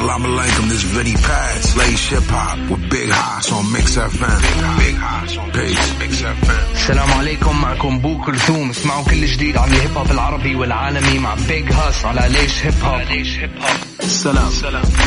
Salam 0.00 0.22
alaikum, 0.24 0.68
this 0.70 0.82
Viddy 0.94 1.14
Pads. 1.26 1.76
ليش 1.76 2.08
hip 2.08 2.28
hop 2.34 2.58
with 2.70 2.82
Big 2.90 3.10
Hoss 3.10 3.52
on 3.52 3.70
Mix 3.70 3.96
FM. 3.96 4.40
Big 4.78 4.96
Hass 4.96 5.36
on 5.36 5.48
Peace. 5.52 5.88
Mix 6.00 6.22
FM. 6.22 6.60
السلام 6.74 7.12
عليكم 7.12 7.60
معكم 7.60 7.98
بو 7.98 8.20
كلثوم 8.24 8.70
اسمعوا 8.70 9.04
كل 9.04 9.26
جديد 9.26 9.56
عن 9.56 9.68
ال 9.68 9.75
hip 9.75 9.96
hop 9.96 10.10
العربي 10.10 10.54
والعالمي 10.54 11.18
مع 11.18 11.34
Big 11.48 11.72
Hass 11.72 12.04
على 12.04 12.28
ليش 12.28 12.66
hip 12.66 12.74
hop 12.84 13.00
ليش 13.00 13.38
hip 13.38 13.50
hop 13.60 13.80
السلام 14.02 14.50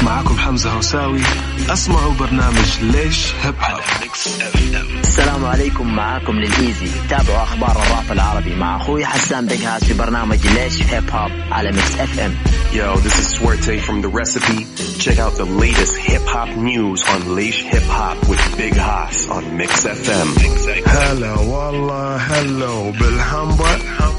معكم 0.03 0.37
حمزة 0.37 0.71
هوساوي 0.71 1.21
أسمعوا 1.69 2.13
برنامج 2.13 2.79
ليش 2.81 3.33
hip 3.43 3.55
hop 3.61 3.81
السلام 5.03 5.45
عليكم 5.45 5.95
معاكم 5.95 6.33
للإيزي 6.33 6.87
تابعوا 7.09 7.43
أخبار 7.43 7.71
الراب 7.71 8.11
العربي 8.11 8.55
مع 8.55 8.77
أخوي 8.77 9.05
حسان 9.05 9.45
Big 9.47 9.63
Hass 9.63 9.83
في 9.83 9.93
برنامج 9.93 10.47
ليش 10.47 10.83
hip 10.83 11.09
hop 11.11 11.31
على 11.51 11.71
Mix 11.71 11.95
FM 11.99 12.35
Yo, 12.73 12.95
this 13.05 13.19
is 13.19 13.27
Suerte 13.37 13.77
from 13.87 14.01
The 14.01 14.09
Recipe. 14.19 14.65
Check 14.83 15.17
out 15.19 15.33
the 15.35 15.45
latest 15.45 15.95
hip 15.95 16.21
hop 16.23 16.55
news 16.57 17.03
on 17.07 17.35
Leash 17.35 17.63
Hip 17.63 17.83
Hop 17.83 18.17
with 18.29 18.57
Big 18.57 18.73
Haas 18.75 19.27
on 19.29 19.55
Mix 19.57 19.85
FM. 19.85 20.83
Hello, 20.85 21.51
Allah, 21.53 22.17
hello, 22.19 22.91
Bilham, 22.91 23.57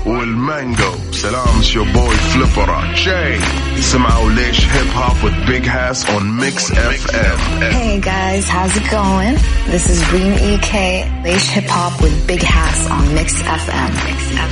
والمانجو 0.05 0.91
سلام 1.11 1.61
it's 1.61 1.73
your 1.73 1.85
boy 1.93 2.13
Flipper 2.33 2.71
Jay 3.05 3.41
سمعوا 3.79 4.31
ليش 4.31 4.65
هيب 4.65 4.87
هوب 4.95 5.17
with 5.23 5.47
Big 5.49 5.65
Hass 5.65 6.05
on 6.15 6.23
Mix 6.41 6.71
FM 6.71 7.37
Hey 7.77 7.99
guys, 7.99 8.43
how's 8.55 8.75
it 8.81 8.87
going? 8.99 9.35
This 9.73 9.85
is 9.93 9.99
Reem 10.13 10.33
EK, 10.51 10.73
Leish 11.25 11.47
Hip 11.55 11.69
Hop 11.77 11.93
with 12.03 12.15
Big 12.27 12.41
Hass 12.41 12.79
on 12.97 13.03
Mix 13.17 13.29
FM. 13.61 13.91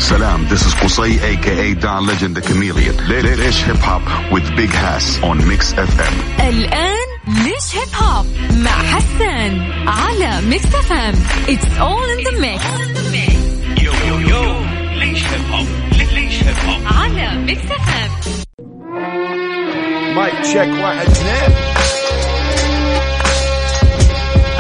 Salam, 0.10 0.40
this 0.52 0.64
is 0.68 0.74
Qusay 0.82 1.12
aka 1.32 1.68
Don 1.86 2.02
Legend 2.10 2.34
the 2.38 2.42
Chameleon. 2.50 2.96
Leish 3.10 3.62
Hip 3.70 3.82
Hop 3.90 4.04
with 4.34 4.46
Big 4.60 4.70
Hass 4.84 5.06
on 5.30 5.38
Mix 5.50 5.62
FM. 5.74 6.14
الآن 6.40 7.08
ليش 7.28 7.76
هيب 7.76 7.96
هوب 7.96 8.26
مع 8.58 8.72
حسان 8.72 9.72
على 9.88 10.42
ميكس 10.42 10.76
اف 10.76 10.92
ام 10.92 11.16
It's 11.48 11.68
all 11.80 12.06
in 12.16 12.24
the 12.28 12.36
mix 12.42 12.62
يو 12.64 12.80
يو 12.80 13.14
يو 13.14 13.51
ليش 15.13 15.25
hip 15.25 15.53
hop 15.53 15.67
ليش 16.13 16.45
hip 16.45 16.57
hop 16.69 16.81
على 16.87 17.35
Mix 17.39 17.65
FM 17.65 18.11
mic 20.15 20.35
check 20.43 20.85
واحد 20.85 21.07
اثنين. 21.07 21.57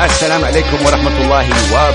السلام 0.04 0.44
عليكم 0.44 0.86
ورحمة 0.86 1.20
الله 1.24 1.46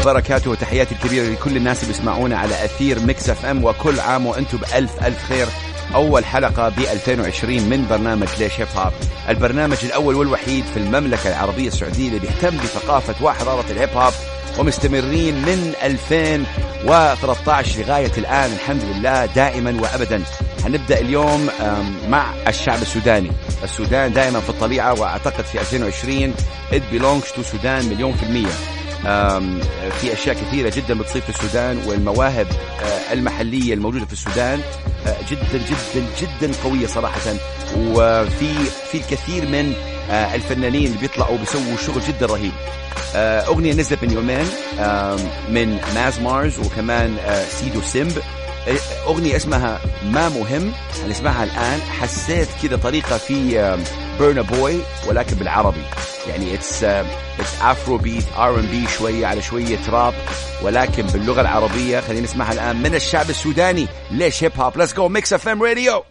وبركاته. 0.02 0.52
وتحياتي 0.52 0.96
الكبيرة 0.96 1.26
لكل 1.30 1.58
الناس 1.58 1.84
اللي 1.84 1.94
بيسمعونا 1.94 2.38
على 2.38 2.66
أثير 2.66 3.00
Mix 3.00 3.30
FM 3.30 3.64
وكل 3.64 4.00
عام 4.00 4.26
وأنتم 4.26 4.58
بألف 4.58 5.06
ألف 5.06 5.24
خير. 5.30 5.48
أول 5.96 6.26
حلقة 6.26 6.70
ب 6.70 6.80
2020 6.80 7.62
من 7.62 7.88
برنامج 7.90 8.28
ليش 8.40 8.60
hip 8.60 8.68
hop 8.78 8.94
البرنامج 9.30 9.78
الأول 9.84 10.16
والوحيد 10.16 10.66
في 10.74 10.78
المملكة 10.80 11.30
العربية 11.30 11.68
السعودية 11.68 12.08
اللي 12.08 12.20
بيهتم 12.20 12.58
بثقافة 12.58 13.26
وحضارة 13.26 13.66
ال 13.72 13.76
hip 13.76 13.90
hop 13.90 14.14
ومستمرين 14.60 15.36
من 15.36 15.74
2013 15.84 17.82
لغاية 17.82 18.12
الآن 18.18 18.52
الحمد 18.54 18.84
لله 18.84 19.26
دائما 19.26 19.82
وأبدا. 19.82 20.24
هنبدأ 20.66 21.00
اليوم 21.00 21.50
مع 22.10 22.34
الشعب 22.48 22.82
السوداني. 22.82 23.32
السودان 23.64 24.14
دائما 24.14 24.40
في 24.40 24.50
الطليعة 24.50 25.00
وأعتقد 25.02 25.44
في 25.44 25.60
2020 25.62 26.34
it 26.72 26.82
belongs 26.94 27.32
to 27.38 27.42
سودان 27.42 27.86
مليون 27.86 28.14
في 28.14 28.24
المية. 28.24 28.54
في 30.02 30.14
أشياء 30.14 30.36
كثيرة 30.36 30.74
جدا 30.76 30.94
بتصير 31.00 31.22
في 31.22 31.30
السودان 31.30 31.82
والمواهب 31.86 32.48
آه، 32.82 33.14
المحلية 33.14 33.74
الموجودة 33.74 34.06
في 34.06 34.14
السودان 34.14 34.62
آه، 35.08 35.16
جدا 35.32 35.58
جدا 35.66 36.06
جدا 36.22 36.52
قوية 36.64 36.88
صراحة. 36.88 37.20
وفي 37.78 38.54
في 38.92 38.98
الكثير 38.98 39.46
من 39.48 39.74
الفنانين 40.10 40.86
اللي 40.86 40.98
بيطلعوا 40.98 41.38
بيسووا 41.38 41.78
شغل 41.86 42.02
جدا 42.02 42.26
رهيب. 42.26 42.52
آه، 43.16 43.48
أغنية 43.48 43.74
نزلت 43.74 44.04
من 44.04 44.12
يومين 44.12 44.46
من 45.50 45.80
ماز 45.96 46.20
مارز 46.20 46.60
وكمان 46.60 47.18
آه، 47.18 47.46
سيدو 47.46 47.82
سيمب. 47.82 48.18
أغنية 49.08 49.36
اسمها 49.36 49.80
ما 50.04 50.30
مهم 50.30 50.72
هنسمعها 51.06 51.44
الآن. 51.44 51.82
حسيت 51.82 52.48
كذا 52.64 52.78
طريقة 52.78 53.18
في 53.18 53.78
بيرنا 54.20 54.42
بوي 54.42 54.80
ولكن 55.08 55.36
بالعربي. 55.36 55.82
يعني 56.28 56.54
it's 56.54 56.84
it's 56.84 57.62
Afrobeat 57.62 58.26
R&B 58.38 58.88
شوية 58.98 59.28
على 59.28 59.42
شوية 59.42 59.80
راب 59.90 60.14
ولكن 60.62 61.04
باللغة 61.04 61.42
العربية. 61.42 62.00
خلينا 62.00 62.24
نسمعها 62.24 62.54
الآن 62.54 62.76
من 62.76 62.96
الشعب 62.96 63.30
السوداني. 63.30 63.88
ليش 64.12 64.44
hip 64.44 64.52
hop 64.60 64.78
let's 64.78 64.94
go 64.94 65.08
Mix 65.08 65.34
FM 65.34 65.64
Radio 65.64 66.04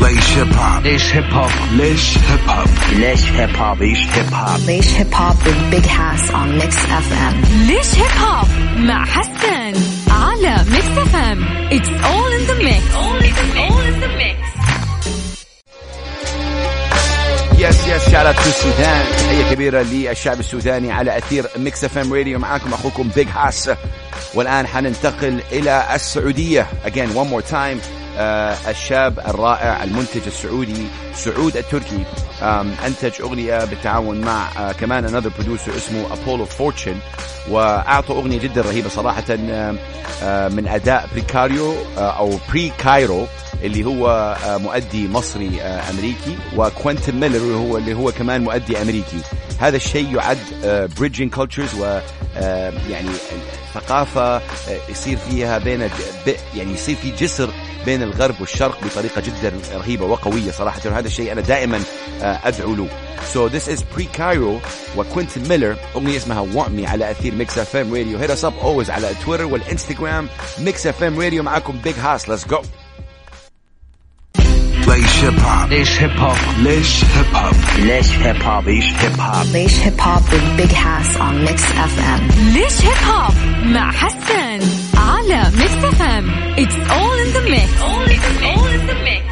ليش 0.00 0.28
hip 0.36 0.48
hop. 0.54 0.82
ليش 0.82 1.14
hip 1.14 1.24
hop 1.32 1.50
ليش 1.72 2.18
hip 2.18 2.48
hop 2.48 2.68
ليش 2.92 3.24
hip 3.32 3.56
hop 3.56 3.78
ليش 3.78 4.06
Hip 4.14 4.32
Hop. 4.32 4.60
ليش 4.68 4.90
Hip 4.98 5.12
Hop 5.12 5.36
with 5.46 5.70
Big 5.70 5.86
Hass 5.86 6.30
on 6.30 6.58
Mix 6.58 6.74
FM. 6.76 7.34
ليش 7.66 7.94
hip 7.94 8.22
hop 8.22 8.48
مع 8.78 9.04
حسان 9.04 9.74
على 10.10 10.64
Mix 10.70 10.98
FM 10.98 11.44
It's 11.70 11.88
all 11.88 12.30
in 12.38 12.46
the 12.50 12.64
mix. 12.64 12.94
All 12.94 13.16
in 13.88 14.00
the 14.00 14.08
mix. 14.08 14.38
yes 17.58 17.86
yes 17.86 18.10
shout 18.10 18.32
out 18.32 18.37
to 18.37 18.40
السودان 18.48 19.04
تحية 19.18 19.54
كبيرة 19.54 19.82
للشعب 19.82 20.40
السوداني 20.40 20.92
على 20.92 21.18
أثير 21.18 21.46
Mix 21.56 21.84
FM 21.84 22.12
Radio 22.14 22.38
معاكم 22.38 22.72
أخوكم 22.74 23.08
Big 23.16 23.28
Hass 23.28 23.70
والآن 24.34 24.66
حننتقل 24.66 25.40
إلى 25.52 25.84
السعودية. 25.94 26.66
Again 26.86 27.08
one 27.14 27.28
more 27.30 27.42
time. 27.52 27.78
الشاب 28.18 29.18
الرائع 29.18 29.84
المنتج 29.84 30.26
السعودي 30.26 30.86
سعود 31.14 31.56
التركي. 31.56 32.04
أنتج 32.86 33.20
أغنية 33.20 33.64
بالتعاون 33.64 34.20
مع 34.20 34.48
آه 34.58 34.72
كمان 34.72 35.08
another 35.08 35.30
producer 35.40 35.76
اسمه 35.76 36.12
Apollo 36.12 36.44
Fortune 36.44 36.96
وأعطوا 37.50 38.16
أغنية 38.16 38.38
جدا 38.38 38.60
رهيبة 38.60 38.88
صراحة 38.88 39.24
آه 40.22 40.48
من 40.48 40.68
أداء 40.68 41.08
Pre 41.12 41.35
Cairo 41.35 41.74
آه 41.98 42.10
أو 42.18 42.38
Pre 42.50 42.72
Cairo 42.78 43.26
اللي 43.62 43.84
هو 43.84 44.36
آه، 44.46 44.56
مؤدي 44.56 45.08
مصري 45.08 45.62
آه، 45.62 45.90
أمريكي 45.90 46.36
و 46.56 46.64
Quentin 46.64 47.20
Miller 47.20 47.36
اللي 47.36 47.54
هو 47.54 47.76
اللي 47.78 47.94
هو 47.94 48.12
كمان 48.12 48.44
مؤدي 48.44 48.82
أمريكي. 48.82 49.20
هذا 49.60 49.76
الشيء 49.76 50.16
يعد 50.16 50.38
bridging 50.98 51.34
cultures 51.34 51.74
و 51.74 52.00
آه، 52.36 52.72
يعني 52.90 53.08
ثقافة 53.74 54.36
آه، 54.36 54.40
يصير 54.88 55.16
فيها 55.16 55.58
بين 55.58 55.90
يعني 56.56 56.72
يصير 56.72 56.96
في 56.96 57.10
جسر 57.10 57.50
بين 57.86 58.02
الغرب 58.02 58.40
والشرق 58.40 58.78
بطريقة 58.84 59.20
جدا 59.20 59.52
رهيبة 59.74 60.04
وقوية 60.04 60.50
صراحة. 60.50 60.80
وهذا 60.86 61.06
الشيء 61.06 61.32
أنا 61.32 61.40
دائما 61.40 61.80
آه، 62.22 62.40
أدعو 62.44 62.74
له. 62.74 62.88
So 63.34 63.48
this 63.48 63.68
is 63.68 63.82
Pre 63.82 64.06
Cairo 64.18 64.60
و 64.96 65.03
Quentin 65.03 65.48
Miller 65.48 65.76
أغنية 65.96 66.16
اسمها 66.16 66.46
Want 66.54 66.68
Me 66.68 66.88
على 66.88 67.10
أثير 67.10 67.34
Mix 67.34 67.58
FM 67.58 67.94
Radio 67.94 68.18
hit 68.18 68.30
us 68.30 68.44
up 68.44 68.52
always 68.62 68.90
على 68.90 69.10
تويتر 69.24 69.44
والإنستغرام 69.44 70.28
Mix 70.58 70.86
FM 70.86 71.20
Radio 71.20 71.42
معاكم 71.42 71.78
بيج 71.84 71.94
هاس 71.94 72.28
ليتس 72.28 72.46
جو 72.46 72.62
Lace 74.88 75.22
hip 75.22 75.38
hop. 75.38 75.68
ليش 75.70 76.02
هيب 76.02 76.10
هوب 76.18 76.36
ليش 76.58 77.04
هيب 77.04 77.34
هوب 77.34 77.54
ليش 77.78 78.10
هيب 78.10 78.42
هوب 78.42 78.64
Leish 78.64 78.90
Hip 79.02 79.20
Hop. 79.20 79.46
Leish 79.54 79.78
Hip 79.84 79.98
Hop 80.00 80.22
with 80.32 80.46
Big 80.56 80.72
Hass 80.72 81.16
on 81.16 81.34
Mix 81.44 81.60
FM. 81.92 82.20
ليش 82.54 82.82
Hip 82.82 83.08
Hop 83.08 83.34
مع 83.66 83.92
على 83.92 84.60
Mix 85.58 85.72
FM 85.84 86.54
mix 87.54 87.68
all 88.42 88.68
in 88.76 88.86
the 88.90 88.94
mix. 89.08 89.24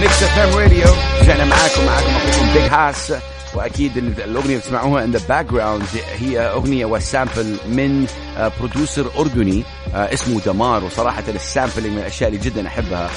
Mix 0.00 0.22
FM 0.22 0.58
Radio 0.58 0.84
رجعنا 1.22 1.44
معاكم 1.44 1.84
معاكم 1.86 2.10
أخوكم 2.16 2.52
Big 2.52 2.62
Hass 2.72 3.12
وأكيد 3.54 3.96
ال- 3.96 4.22
الأغنية 4.24 4.44
اللي 4.44 4.56
بتسمعوها 4.58 5.04
in 5.04 5.10
the 5.12 5.20
background 5.28 5.82
هي 6.18 6.38
أغنية 6.40 6.84
و 6.86 6.96
sample 6.96 7.56
من 7.68 8.06
آه، 8.38 8.52
producer 8.60 9.10
أردني 9.18 9.64
آه، 9.94 10.12
اسمه 10.14 10.40
دمار. 10.40 10.84
وصراحة 10.84 11.22
ال 11.28 11.35
sampling 11.35 11.92
من 11.92 11.98
الأشياء 11.98 12.30
اللي 12.30 12.40
جدا 12.40 12.66
أحبها. 12.66 13.10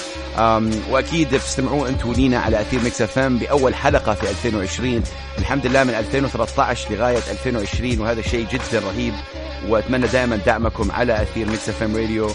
وأكيد 0.90 1.36
بتستمعوا 1.36 1.88
أنتم 1.88 2.12
لينا 2.14 2.40
على 2.40 2.62
أثير 2.62 2.80
Mix 2.84 3.02
FM 3.02 3.38
بأول 3.38 3.76
حلقة 3.76 4.14
في 4.14 4.30
2020 4.30 5.04
الحمد 5.40 5.68
لله 5.68 5.84
من 5.84 5.94
2013 5.94 6.92
لغاية 6.92 7.18
2020 7.32 8.00
وهذا 8.00 8.22
شيء 8.22 8.48
جدا 8.52 8.80
رهيب. 8.88 9.14
وأتمنى 9.68 10.08
دائما 10.08 10.36
دعمكم 10.36 10.92
على 10.92 11.22
أثير 11.22 11.48
Mix 11.50 11.70
FM 11.70 11.96
Radio 11.96 12.30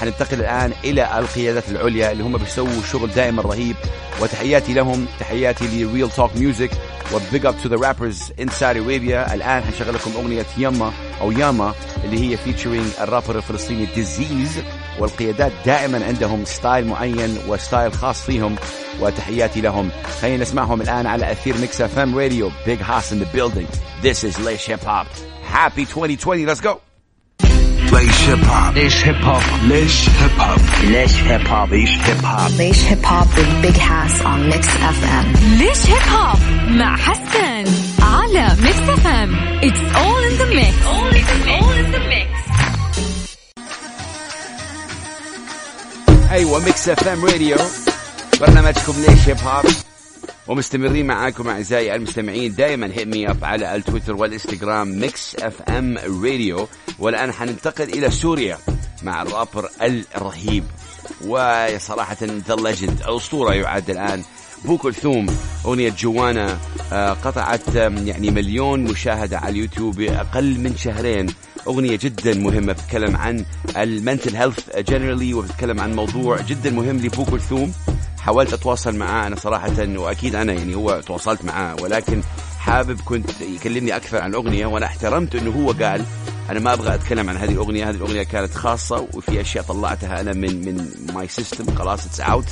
حننتقل 0.00 0.40
الآن 0.40 0.72
إلى 0.84 1.18
القيادات 1.18 1.68
العليا 1.68 2.12
اللي 2.12 2.24
هم 2.24 2.36
بيسووا 2.36 2.82
شغل 2.92 3.10
دائما 3.10 3.42
رهيب. 3.42 3.76
وتحياتي 4.22 4.74
لهم 4.74 5.06
تحياتي 5.20 5.84
ل 5.84 5.89
Real 5.89 6.10
Talk 6.10 6.36
Music 6.36 6.70
و 7.14 7.22
big 7.22 7.46
up 7.46 7.54
to 7.62 7.68
the 7.68 7.76
rappers 7.76 8.32
in 8.40 8.48
Saudi 8.48 8.78
Arabia 8.80 9.34
الآن 9.34 9.62
حنشغل 9.62 9.94
لكم 9.94 10.10
أغنية 10.16 10.46
يما 10.58 10.92
أو 11.20 11.32
ياما 11.32 11.74
اللي 12.04 12.30
هي 12.32 12.36
featuring 12.36 12.86
ال 13.00 13.05
rapper 13.05 13.36
الفلسطيني 13.36 13.86
ديزيز 13.94 14.62
والقيادات 15.00 15.52
دائما 15.66 16.04
عندهم 16.06 16.44
style 16.44 16.86
معين 16.86 17.38
و 17.48 17.55
style 17.55 17.92
خاص 17.92 18.22
فيهم 18.22 18.56
وتحياتي 19.00 19.60
لهم. 19.60 19.90
خلينا 20.20 20.42
نسمعهم 20.42 20.80
الآن 20.80 21.06
على 21.06 21.32
أثير 21.32 21.58
Mix 21.58 21.80
FM 21.80 22.18
Radio. 22.18 22.50
Big 22.66 22.82
Hass 22.82 23.12
in 23.12 23.16
the 23.16 23.36
building. 23.36 23.66
This 24.02 24.24
is 24.24 24.38
Leish 24.38 24.66
Hip 24.66 24.84
Hop. 24.84 25.06
Happy 25.44 25.84
2020 25.84 26.46
let's 26.46 26.60
go. 26.60 26.80
Leish 27.92 28.20
Hip 28.26 28.38
Hop. 28.40 28.74
ليش 28.74 29.04
Hip 29.04 29.24
Hop 29.24 29.42
ليش 29.62 30.08
Hip 30.08 30.40
Hop 30.40 30.60
ليش 30.84 31.14
Hip 31.22 31.46
Hop 31.46 31.68
Leish 31.68 31.96
Hip 32.06 32.22
Hop. 32.24 32.50
Leish 32.58 32.82
Hip 32.90 33.04
Hop 33.10 33.28
with 33.36 33.62
Big 33.62 33.76
Hass 33.76 34.20
on 34.20 34.48
Mix 34.50 34.66
FM. 34.66 35.26
ليش 35.58 35.86
هيب 35.86 36.02
هوب 36.12 36.38
مع 36.68 36.96
حسن 36.96 37.64
على 38.02 38.56
ميكس 38.62 38.88
اف 38.88 39.06
ام 39.06 39.34
اتس 39.62 39.96
اول 39.96 40.22
ان 40.22 40.32
ذا 40.32 40.44
ميكس 40.44 40.76
all 40.86 41.74
in 41.78 41.92
the 41.94 41.98
mix. 41.98 42.37
أيوه 46.30 46.64
Mix 46.64 46.88
FM 46.88 47.24
Radio 47.24 47.56
برنامجكم 48.40 48.92
ليش 49.08 49.28
Hip 49.28 49.36
Hop 49.38 49.64
ومستمرين 50.48 51.06
معاكم 51.06 51.48
أعزائي 51.48 51.94
المستمعين. 51.94 52.54
دائما 52.54 52.86
hit 52.86 53.06
me 53.06 53.30
up 53.30 53.44
على 53.44 53.76
التويتر 53.76 54.14
والإنستغرام 54.14 55.00
Mix 55.00 55.36
FM 55.36 55.98
Radio 55.98 56.68
والآن 56.98 57.32
حننتقل 57.32 57.84
إلى 57.84 58.10
سوريا 58.10 58.58
مع 59.02 59.22
الرابر 59.22 59.70
الرهيب. 60.16 60.64
وصراحة 61.26 62.16
the 62.22 62.54
legend 62.54 63.00
الأسطورة 63.00 63.54
يعد 63.54 63.90
الآن. 63.90 64.22
بو 64.64 64.78
كلثوم 64.78 65.26
أغنية 65.64 65.94
جوانا 65.98 66.58
آه، 66.92 67.12
قطعت 67.12 67.74
يعني 67.74 68.30
مليون 68.30 68.84
مشاهدة 68.84 69.38
على 69.38 69.48
اليوتيوب 69.48 69.96
بأقل 69.96 70.60
من 70.60 70.76
شهرين. 70.76 71.26
أغنية 71.68 71.96
جدا 71.96 72.34
مهمة 72.34 72.72
بتتكلم 72.72 73.16
عن 73.16 73.44
ال 73.76 73.85
mental 73.85 74.36
health 74.36 74.76
generally 74.78 75.34
وبتتكلم 75.34 75.80
عن 75.80 75.94
موضوع 75.94 76.40
جدا 76.40 76.70
مهم 76.70 76.96
لبو 76.96 77.24
كلثوم. 77.24 77.72
حاولت 78.18 78.52
أتواصل 78.52 78.96
معاه 78.96 79.26
أنا 79.26 79.36
صراحة 79.36 79.88
وأكيد 79.96 80.34
أنا 80.34 80.52
يعني 80.52 80.74
هو 80.74 81.00
تواصلت 81.06 81.44
معاه 81.44 81.76
ولكن 81.82 82.22
حابب 82.58 83.00
كنت 83.00 83.30
يكلمني 83.40 83.96
أكثر 83.96 84.18
عن 84.18 84.30
الاغنيه 84.30 84.66
وأنا 84.66 84.86
احترمت 84.86 85.34
إنه 85.34 85.50
هو 85.50 85.72
قال 85.72 86.04
أنا 86.50 86.60
ما 86.60 86.72
أبغى 86.72 86.94
أتكلم 86.94 87.30
عن 87.30 87.36
هذه 87.36 87.50
الأغنية 87.52 87.90
هذه 87.90 87.94
الأغنية 87.94 88.22
كانت 88.22 88.54
خاصة 88.54 89.08
وفي 89.14 89.40
أشياء 89.40 89.64
طلعتها 89.64 90.20
أنا 90.20 90.32
من 90.32 90.64
من 90.64 90.90
my 91.14 91.28
system 91.28 91.74
خلاص 91.74 92.06
it's 92.06 92.20
out 92.20 92.46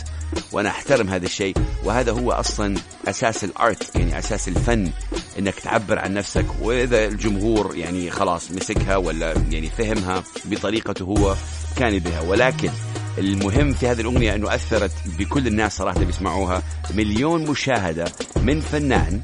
وأنا 0.53 0.69
أحترم 0.69 1.09
هذا 1.09 1.25
الشيء. 1.27 1.55
وهذا 1.85 2.13
هو 2.13 2.33
أصلا 2.33 2.77
أساس 3.09 3.45
ال 3.45 3.58
art 3.58 3.97
يعني 3.97 4.19
أساس 4.19 4.49
الفن 4.49 4.91
إنك 5.39 5.55
تعبر 5.55 5.99
عن 5.99 6.15
نفسك. 6.15 6.47
وإذا 6.63 7.05
الجمهور 7.05 7.77
يعني 7.77 8.11
خلاص 8.11 8.51
مسكها 8.51 8.97
ولا 8.97 9.35
يعني 9.51 9.71
فهمها 9.79 10.23
بطريقته 10.45 11.05
هو 11.05 11.35
كان 11.77 11.99
بها. 11.99 12.21
ولكن 12.21 12.71
المهم 13.19 13.73
في 13.73 13.89
هذه 13.89 14.01
الأغنية 14.01 14.35
أنه 14.35 14.55
أثرت 14.55 14.93
بكل 15.19 15.47
الناس 15.47 15.77
صراحة 15.77 16.05
بيسمعوها. 16.05 16.63
مليون 16.95 17.51
مشاهدة 17.51 18.05
من 18.43 18.61
فنان 18.61 19.21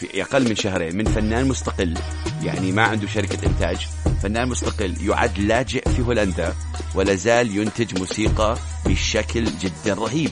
في 0.00 0.22
أقل 0.22 0.48
من 0.48 0.56
شهرين 0.56 0.96
من 0.96 1.04
فنان 1.04 1.48
مستقل 1.48 1.94
يعني 2.42 2.72
ما 2.72 2.82
عنده 2.82 3.06
شركة 3.06 3.46
إنتاج. 3.46 3.86
فنان 4.22 4.48
مستقل 4.48 4.94
يعد 5.08 5.38
لاجئ 5.38 5.88
في 5.88 6.02
هولندا 6.02 6.54
ولا 6.94 7.14
زال 7.14 7.56
ينتج 7.56 7.98
موسيقى 7.98 8.56
بشكل 8.86 9.44
جدا 9.44 9.94
رهيب. 9.94 10.30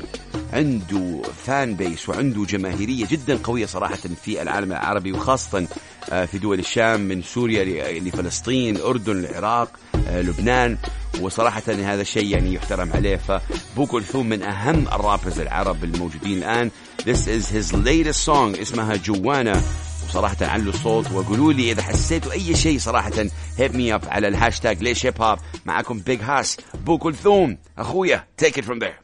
عنده 0.53 1.23
فان 1.47 1.75
بيس 1.77 2.09
وعنده 2.09 2.45
جماهيرية 2.45 3.07
جدا 3.07 3.39
قوية 3.45 3.67
صراحة 3.67 3.99
في 4.25 4.43
العالم 4.43 4.73
العربي 4.73 5.13
وخاصة 5.13 5.67
آه، 6.13 6.25
في 6.25 6.39
دول 6.39 6.59
الشام 6.59 7.01
من 7.01 7.23
سوريا 7.23 7.65
لفلسطين 8.01 8.77
الأردن 8.77 9.25
العراق 9.25 9.71
آه، 10.09 10.23
لبنان. 10.23 10.79
وصراحة 11.21 11.63
هذا 11.69 12.03
الشيء 12.03 12.27
يعني 12.27 12.55
يحترم 12.55 12.93
عليه 12.93 13.17
فبو 13.17 13.87
كلثوم 13.87 14.29
من 14.29 14.43
أهم 14.43 14.89
الرابرز 14.89 15.41
العرب 15.41 15.85
الموجودين 15.85 16.39
الآن. 16.39 16.71
This 17.01 17.27
is 17.27 17.49
his 17.49 17.73
latest 17.73 18.25
song 18.27 18.61
اسمها 18.61 18.97
جوانا. 18.97 19.63
وصراحة 20.09 20.37
علوا 20.41 20.73
الصوت 20.73 21.13
وقولوا 21.13 21.53
لي 21.53 21.73
إذا 21.73 21.83
حسيتوا 21.83 22.33
أي 22.33 22.57
شيء 22.57 22.79
صراحة 22.79 23.13
hit 23.59 23.75
me 23.75 23.95
up 23.95 24.05
على 24.09 24.29
الهاشتاج 24.29 24.83
ليش 24.83 25.07
Hip 25.07 25.23
Hop 25.23 25.39
معكم 25.67 25.99
Big 25.99 26.23
Hass 26.23 26.57
بو 26.75 26.99
كلثوم 26.99 27.59
أخويا 27.79 28.27
take 28.43 28.57
it 28.57 28.65
from 28.65 28.79
there. 28.79 29.04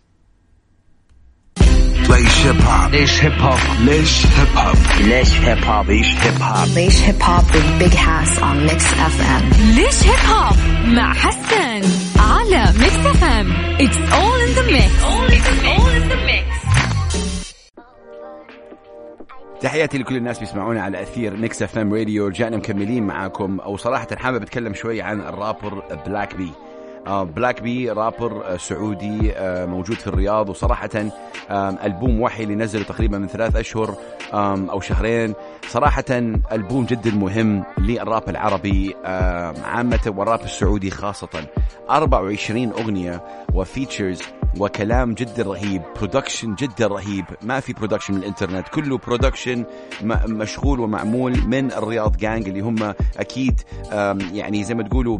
Leish 2.10 2.38
Hip 2.44 2.60
Hop. 2.66 2.90
ليش 2.90 3.24
Hip 3.24 3.32
Hop 3.40 3.58
ليش 3.80 4.26
Hip 4.26 4.56
Hop 4.56 4.76
ليش 5.00 5.32
Hip 5.40 5.64
Hop 5.64 5.86
Leish 5.86 6.12
Hip 6.22 6.40
Hop. 6.42 6.68
Leish 6.76 7.00
Hip 7.06 7.20
Hop 7.22 7.44
with 7.54 7.68
Big 7.82 7.94
Hass 7.94 8.38
on 8.38 8.56
Mix 8.68 8.82
FM. 9.14 9.54
ليش 9.76 10.04
Hip 10.04 10.30
Hop 10.34 10.56
مع 10.88 11.14
حسن 11.14 11.82
على 12.18 12.64
Mix 12.78 13.06
FM 13.06 13.52
it's 13.80 13.96
all 13.96 14.40
in 14.40 14.48
the 14.48 14.62
mix 14.66 15.02
all 15.04 15.30
in 16.00 16.10
the 16.12 16.16
mix. 16.30 16.50
تحياتي 19.60 19.98
لكل 19.98 20.16
الناس 20.16 20.38
بيسمعونا 20.38 20.82
على 20.82 21.02
أثير 21.02 21.36
Mix 21.36 21.62
FM 21.62 21.94
Radio 21.94 22.26
رجعنا 22.26 22.56
مكملين 22.56 23.06
معاكم. 23.06 23.60
أو 23.60 23.76
صراحة 23.76 24.08
حابب 24.16 24.42
أتكلم 24.42 24.74
شوي 24.74 25.02
عن 25.02 25.20
ال 25.20 25.29
rapper 25.29 25.82
Blvck 26.06 26.34
B 26.34 26.52
Blvck 27.06 27.62
B 27.62 27.90
rapper 27.90 28.44
آه 28.46 28.56
سعودي 28.56 29.32
آه 29.32 29.66
موجود 29.66 29.96
في 29.96 30.06
الرياض. 30.06 30.48
وصراحة 30.48 30.90
ألبوم 31.50 32.20
وحي 32.20 32.42
اللي 32.42 32.54
نزله 32.54 32.82
تقريبا 32.82 33.18
من 33.18 33.26
ثلاث 33.28 33.56
أشهر 33.56 33.94
أو 34.34 34.80
شهرين. 34.80 35.34
صراحة 35.68 36.04
ألبوم 36.52 36.84
جدا 36.84 37.10
مهم 37.10 37.64
للراب 37.78 38.28
العربي 38.28 38.94
عامة 39.64 40.14
والراب 40.16 40.40
السعودي 40.40 40.90
خاصة. 40.90 41.44
24 41.90 42.72
أغنية 42.72 43.22
و 43.54 43.62
features 43.62 44.22
وكلام 44.58 45.14
جدا 45.14 45.42
رهيب 45.42 45.82
production 45.96 46.54
جدا 46.54 46.86
رهيب. 46.86 47.24
ما 47.42 47.60
في 47.60 47.72
production 47.72 48.14
من 48.14 48.20
الإنترنت 48.20 48.68
كله 48.68 48.98
production 48.98 49.64
مشغول 50.28 50.80
ومعمول 50.80 51.46
من 51.46 51.72
الرياض 51.72 52.16
جانج 52.16 52.48
اللي 52.48 52.60
هم 52.60 52.94
أكيد 53.18 53.60
يعني 54.32 54.64
زي 54.64 54.74
ما 54.74 54.82
تقولوا 54.82 55.18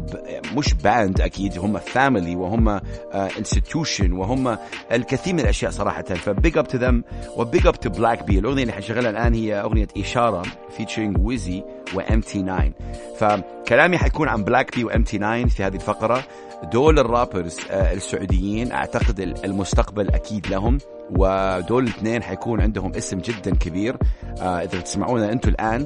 مش 0.57 0.73
band 0.73 1.21
أكيد 1.21 1.59
هم 1.59 1.77
family 1.77 2.35
وهم 2.35 2.79
institution 3.13 4.11
وهم 4.11 4.57
الكثير 4.91 5.33
من 5.33 5.39
الأشياء 5.39 5.71
صراحة. 5.71 6.01
ف 6.01 6.15
big 6.15 6.57
up 6.57 6.67
to 6.67 6.77
them 6.77 7.03
و 7.37 7.44
big 7.44 7.67
up 7.67 7.79
to 7.79 7.89
Blvck 7.89 8.23
B 8.23 8.39
الأغنية 8.39 8.61
اللي 8.61 8.73
حنشغلها 8.73 9.09
الآن 9.09 9.33
هي 9.33 9.61
أغنية 9.61 9.87
إشارة 9.97 10.43
featuring 10.77 11.17
ويزي 11.19 11.63
و 11.95 12.21
MT 12.21 12.43
9 12.43 12.71
فكلامي 13.17 13.97
حيكون 13.97 14.27
عن 14.27 14.43
Blvck 14.43 14.75
B 14.75 14.83
و 14.83 15.03
MT 15.03 15.17
9 15.17 15.45
في 15.47 15.63
هذه 15.63 15.75
الفقرة 15.75 16.23
دول 16.71 16.99
ال 16.99 17.06
rappers 17.06 17.57
آه، 17.71 17.93
السعوديين 17.93 18.71
أعتقد 18.71 19.19
ال- 19.19 19.45
المستقبل 19.45 20.09
أكيد 20.09 20.47
لهم 20.47 20.77
ودول 21.11 21.83
الاثنين 21.83 22.23
حيكون 22.23 22.61
عندهم 22.61 22.91
اسم 22.95 23.17
جدا 23.17 23.55
كبير 23.55 23.97
آه، 24.41 24.59
إذا 24.63 24.79
تسمعونا 24.81 25.31
أنتم 25.31 25.49
الآن 25.49 25.85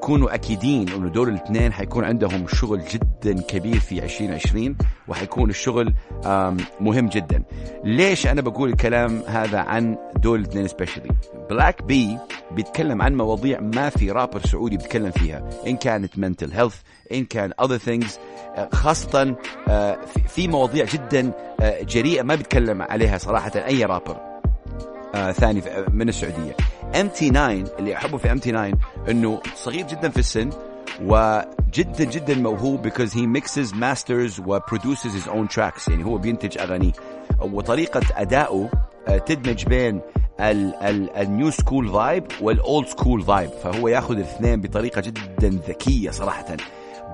كونوا 0.00 0.34
أكيدين 0.34 0.88
إنه 0.88 1.08
دول 1.08 1.28
الاثنين 1.28 1.72
حيكون 1.72 2.04
عندهم 2.04 2.46
شغل 2.48 2.82
جدا 2.84 3.40
كبير 3.42 3.80
في 3.80 4.04
2020 4.04 4.76
وحيكون 5.08 5.50
الشغل 5.50 5.94
مهم 6.80 7.08
جدا. 7.08 7.42
ليش 7.84 8.26
أنا 8.26 8.40
بقول 8.40 8.68
الكلام 8.70 9.22
هذا 9.26 9.58
عن 9.58 9.96
دول 10.16 10.40
الاثنين 10.40 10.66
specially؟ 10.68 11.08
بلاك 11.50 11.82
بي 11.82 12.18
بيتكلم 12.50 13.02
عن 13.02 13.16
مواضيع 13.16 13.60
ما 13.60 13.88
في 13.88 14.10
رابر 14.10 14.40
سعودي 14.46 14.76
بيتكلم 14.76 15.10
فيها، 15.10 15.50
إن 15.66 15.76
كانت 15.76 16.12
mental 16.14 16.50
health، 16.54 16.74
إن 17.12 17.24
كان 17.24 17.52
things 17.86 18.06
آه، 18.56 18.68
خاصة 18.72 19.36
آه، 19.68 19.98
في- 20.28 20.48
مواضيع 20.48 20.84
جدا 20.84 21.32
آه، 21.60 21.82
جريئة 21.82 22.22
ما 22.22 22.34
بيتكلم 22.34 22.82
عليها 22.82 23.18
صراحة 23.18 23.52
أي 23.56 23.84
رابر. 23.84 24.16
ثاني 25.32 25.62
من 25.92 26.08
السعودية 26.08 26.56
MT9 27.00 27.50
اللي 27.78 27.96
أحبه 27.96 28.18
في 28.18 28.32
MT9 28.32 28.72
إنه 29.08 29.40
صغير 29.54 29.86
جدا 29.86 30.08
في 30.08 30.18
السن 30.18 30.50
وجدا 31.02 32.04
جدا 32.04 32.34
موهوب 32.34 32.88
because 32.88 33.10
he 33.12 33.26
mixes 33.40 33.72
masters 33.74 34.38
و 34.46 34.58
produces 34.60 35.12
his 35.12 35.28
own 35.28 35.48
tracks 35.56 35.88
يعني 35.88 36.04
هو 36.04 36.18
بينتج 36.18 36.58
أغانيه 36.58 36.92
وطريقة 37.40 38.00
ادائه 38.16 38.70
آه، 39.08 39.18
تدمج 39.18 39.64
بين 39.66 40.00
ال 40.40 40.68
new 40.68 41.50
school 41.50 41.88
vibe 41.88 42.24
وال 42.40 42.58
old 42.58 42.86
school 42.86 43.22
vibe 43.22 43.50
فهو 43.50 43.88
ياخذ 43.88 44.14
الاثنين 44.14 44.60
بطريقة 44.60 45.00
جدا 45.00 45.48
ذكية 45.68 46.10
صراحة. 46.10 46.56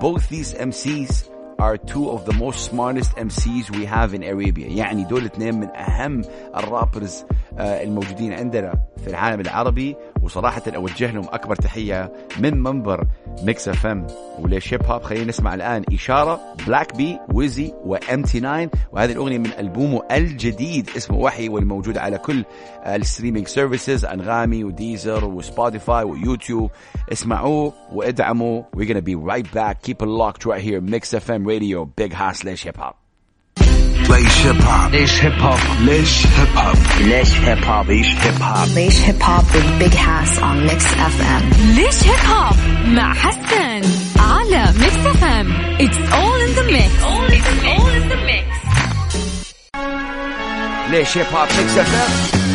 Both 0.00 0.28
these 0.28 0.54
MCs 0.54 1.12
are 1.58 1.76
two 1.76 2.10
of 2.10 2.26
the 2.26 2.34
most 2.34 2.70
smartest 2.70 3.10
MCs 3.16 3.70
we 3.70 3.84
have 3.86 4.14
in 4.14 4.22
Arabia. 4.22 4.66
يعني 4.68 5.04
دول 5.04 5.24
اثنين 5.24 5.60
من 5.60 5.68
أهم 5.76 6.22
الرابرز 6.56 7.24
آه، 7.58 7.82
الموجودين 7.82 8.32
عندنا 8.32 8.74
في 9.04 9.06
العالم 9.10 9.40
العربي. 9.40 9.96
وصراحة 10.26 10.62
أوجه 10.76 11.10
لهم 11.10 11.24
أكبر 11.32 11.54
تحية 11.56 12.12
من 12.40 12.62
منبر 12.62 13.06
Mix 13.42 13.68
FM 13.68 14.06
وليش 14.38 14.74
hip 14.74 14.82
hop 14.86 15.02
خلينا 15.02 15.24
نسمع 15.24 15.54
الآن 15.54 15.84
إشارة 15.92 16.40
بلاك 16.66 16.96
بي 16.96 17.18
ويزي 17.34 17.72
و 17.84 18.22
MT9 18.22 18.70
وهذه 18.92 19.12
الأغنية 19.12 19.38
من 19.38 19.50
ألبومه 19.58 20.02
الجديد 20.10 20.90
اسمه 20.96 21.18
وحي 21.18 21.48
والموجود 21.48 21.98
على 21.98 22.18
كل 22.18 22.44
ال 22.86 22.92
streaming 22.92 23.48
services 23.48 24.04
أنغامي 24.04 24.64
وديزر 24.64 25.24
وسبوتيفاي 25.24 26.04
ويوتيوب 26.04 26.70
اسمعوه 27.12 27.72
وادعموا 27.92 28.62
we're 28.76 28.84
gonna 28.84 29.00
be 29.00 29.14
right 29.14 29.50
back. 29.52 29.82
Keep 29.82 30.02
it 30.02 30.06
locked 30.06 30.44
right 30.44 30.60
here 30.60 30.80
Mix 30.80 31.14
FM 31.14 31.46
Radio. 31.46 31.84
Big 31.84 32.12
House 32.12 32.44
ليش 34.10 34.46
hip 34.46 34.62
hop 34.62 34.92
ليش 34.92 35.24
hip 35.24 35.40
hop 35.40 35.58
ليش 35.80 36.26
hip 36.26 36.56
hop 36.56 36.76
ليش 37.00 37.32
hip 37.40 37.64
hop 37.64 37.90
ليش 37.90 38.08
هيب 38.16 38.42
هوب 38.42 38.68
ليش 38.74 39.00
hip 39.00 39.22
hop 39.22 39.44
Big 39.78 39.96
Hass 39.96 40.38
on 40.38 40.62
Mix 40.66 40.84
FM 40.84 41.50
ليش 41.74 42.04
hip 42.04 42.30
hop 42.30 42.56
مع 42.86 43.14
حسن 43.14 43.82
على 44.18 44.72
Mix 44.80 45.06
FM 45.06 45.52
it's 45.80 46.12
all 46.12 46.40
in 46.40 46.50
the 46.54 46.62
mix 46.62 47.02
all 47.02 47.90
in 47.90 48.08
the 48.08 48.16
mix 48.26 48.56
ليش 50.90 51.18
hip 51.18 51.26
hop 51.26 51.48
اف 51.48 51.78
ام؟ 51.78 52.46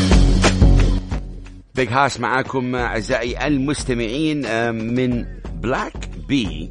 Big 1.75 1.89
Hass 1.89 2.19
معاكم 2.19 2.75
أعزائي 2.75 3.47
المستمعين 3.47 4.71
من 4.73 5.25
بلاك 5.55 5.93
بي 6.27 6.69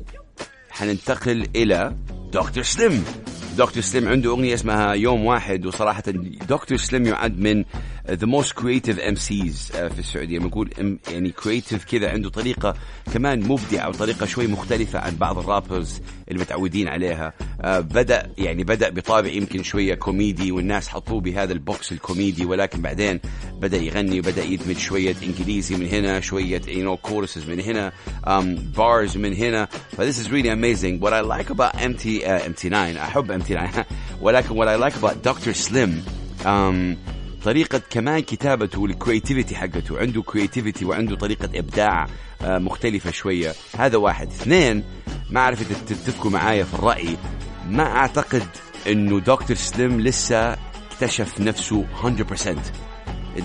حننتقل 0.71 1.47
إلى 1.57 1.95
دكتور 2.33 2.63
سليم 2.63 3.05
دكتور 3.59 3.83
سليم 3.83 4.09
عنده 4.09 4.31
أغنية 4.31 4.55
اسمها 4.55 4.93
يوم 4.93 5.25
واحد 5.25 5.67
وصراحة 5.67 6.03
دكتور 6.49 6.79
سليم 6.79 7.07
يعد 7.07 7.39
من 7.41 7.65
the 8.11 8.27
most 8.27 8.53
creative 8.53 8.99
MCs 8.99 9.71
في 9.73 9.99
السعودية. 9.99 10.39
بنقول 10.39 10.71
M- 10.79 11.11
يعني 11.13 11.31
creative 11.31 11.85
كذا 11.85 12.11
عنده 12.11 12.31
طريقة 12.31 12.75
كمان 13.15 13.41
مبدعة 13.49 13.89
وطريقة 13.89 14.27
شوي 14.27 14.47
مختلفة 14.47 14.99
عن 14.99 15.17
بعض 15.17 15.39
ال 15.39 15.46
rappers 15.47 16.01
اللي 16.29 16.41
متعودين 16.41 16.89
عليها. 16.89 17.33
آه، 17.61 17.81
بدا 17.81 18.33
يعني 18.39 18.65
بدأ 18.65 18.91
بطابع 18.91 19.29
يمكن 19.29 19.63
شوية 19.63 19.95
كوميدي 19.95 20.53
والناس 20.53 20.89
حطوه 20.89 21.21
بهذا 21.21 21.53
ال 21.53 21.63
box 21.63 21.93
الكوميدي 21.93 22.45
ولكن 22.45 22.83
بعدين 22.83 23.21
بدأ 23.61 23.77
يغني 23.77 24.21
وبدأ 24.21 24.45
يدمج 24.45 24.77
شوية 24.79 25.15
إنجليزي 25.23 25.77
من 25.77 25.87
هنا 25.87 26.21
شوية 26.21 26.61
you 26.61 26.65
know 26.97 27.09
choruses 27.11 27.49
من 27.49 27.61
هنا 27.61 27.93
um, 28.27 28.77
bars 28.79 29.17
من 29.17 29.35
هنا. 29.35 29.65
ف 29.97 30.01
this 30.01 30.15
is 30.25 30.31
really 30.31 30.49
amazing. 30.51 31.01
What 31.01 31.13
I 31.13 31.21
like 31.21 31.51
about 31.51 31.75
MT 31.75 32.23
uh, 32.25 32.49
MT9 32.51 32.73
احب 32.75 33.43
MT9 33.43 33.85
ولكن 34.21 34.49
what 34.65 34.69
I 34.69 34.77
like 34.91 34.97
about 34.97 35.15
Dr. 35.29 35.55
Slim 35.55 35.91
um, 36.45 36.97
طريقة 37.45 37.81
كمان 37.91 38.21
كتابته 38.21 38.81
وال 38.81 38.93
creativity 38.93 39.57
حقته. 39.57 39.99
عنده 39.99 40.23
creativity 40.23 40.85
وعنده 40.85 41.17
طريقة 41.17 41.49
إبداع 41.55 42.07
آه، 42.43 42.59
مختلفة 42.59 43.11
شوية. 43.11 43.53
هذا 43.79 43.97
واحد. 43.97 44.29
اثنين 44.29 44.85
ما 45.31 45.49
إذا 45.49 45.65
تتفقوا 45.87 46.31
معايا 46.31 46.65
في 46.65 46.75
الرأي 46.75 47.17
ما 47.69 47.83
أعتقد 47.97 48.47
إنه 48.87 49.21
دكتور 49.21 49.57
سليم 49.57 50.01
لسه 50.01 50.57
اكتشف 50.93 51.41
نفسه 51.41 51.85
100% 52.03 52.90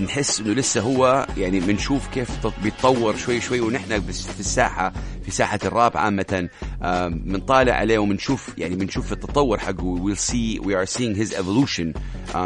نحس 0.02 0.40
إنه 0.40 0.54
لسه 0.54 0.82
هو 0.82 1.28
يعني 1.38 1.60
بنشوف 1.60 2.08
كيف 2.08 2.30
تط- 2.44 2.54
بيتطور 2.64 3.16
شوي 3.16 3.42
شوي 3.42 3.60
ونحن 3.60 4.02
في 4.02 4.40
الساحة 4.40 4.94
في 5.26 5.32
ساحة 5.32 5.60
الراب 5.66 5.98
عامة 5.98 6.50
آه، 6.82 7.08
بنطالع 7.08 7.74
عليه 7.74 7.98
وبنشوف 7.98 8.50
يعني 8.58 8.76
بنشوف 8.76 9.12
التطور 9.14 9.58
حقه. 9.60 9.84
We'll 9.84 10.18
see 10.18 10.60
we 10.64 10.76
are 10.76 10.86
seeing 10.86 11.20
his 11.20 11.34
evolution 11.34 11.94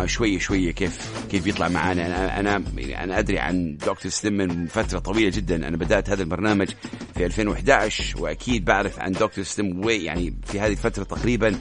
شوية 0.06 0.40
شوية 0.40 0.72
كيف 0.72 1.26
كيف 1.32 1.44
بيطلع 1.44 1.68
معانا. 1.68 2.06
أنا 2.06 2.40
أنا 2.40 2.64
يعني 2.78 3.04
أنا 3.04 3.20
أدري 3.20 3.40
عن 3.40 3.78
دكتور 3.78 4.12
سليم 4.12 4.34
من 4.38 4.68
فترة 4.68 5.00
طويلة 5.00 5.30
جدا. 5.30 5.68
أنا 5.68 5.78
بدأت 5.78 6.10
هذا 6.10 6.24
البرنامج 6.24 6.68
في 7.16 7.26
2011 7.26 8.22
وأكيد 8.22 8.66
بعرف 8.66 9.00
عن 9.00 9.12
دكتور 9.12 9.44
سليم 9.44 9.86
وي 9.86 10.04
يعني 10.04 10.34
في 10.46 10.60
هذه 10.60 10.72
الفترة 10.72 11.04
تقريبا 11.04 11.56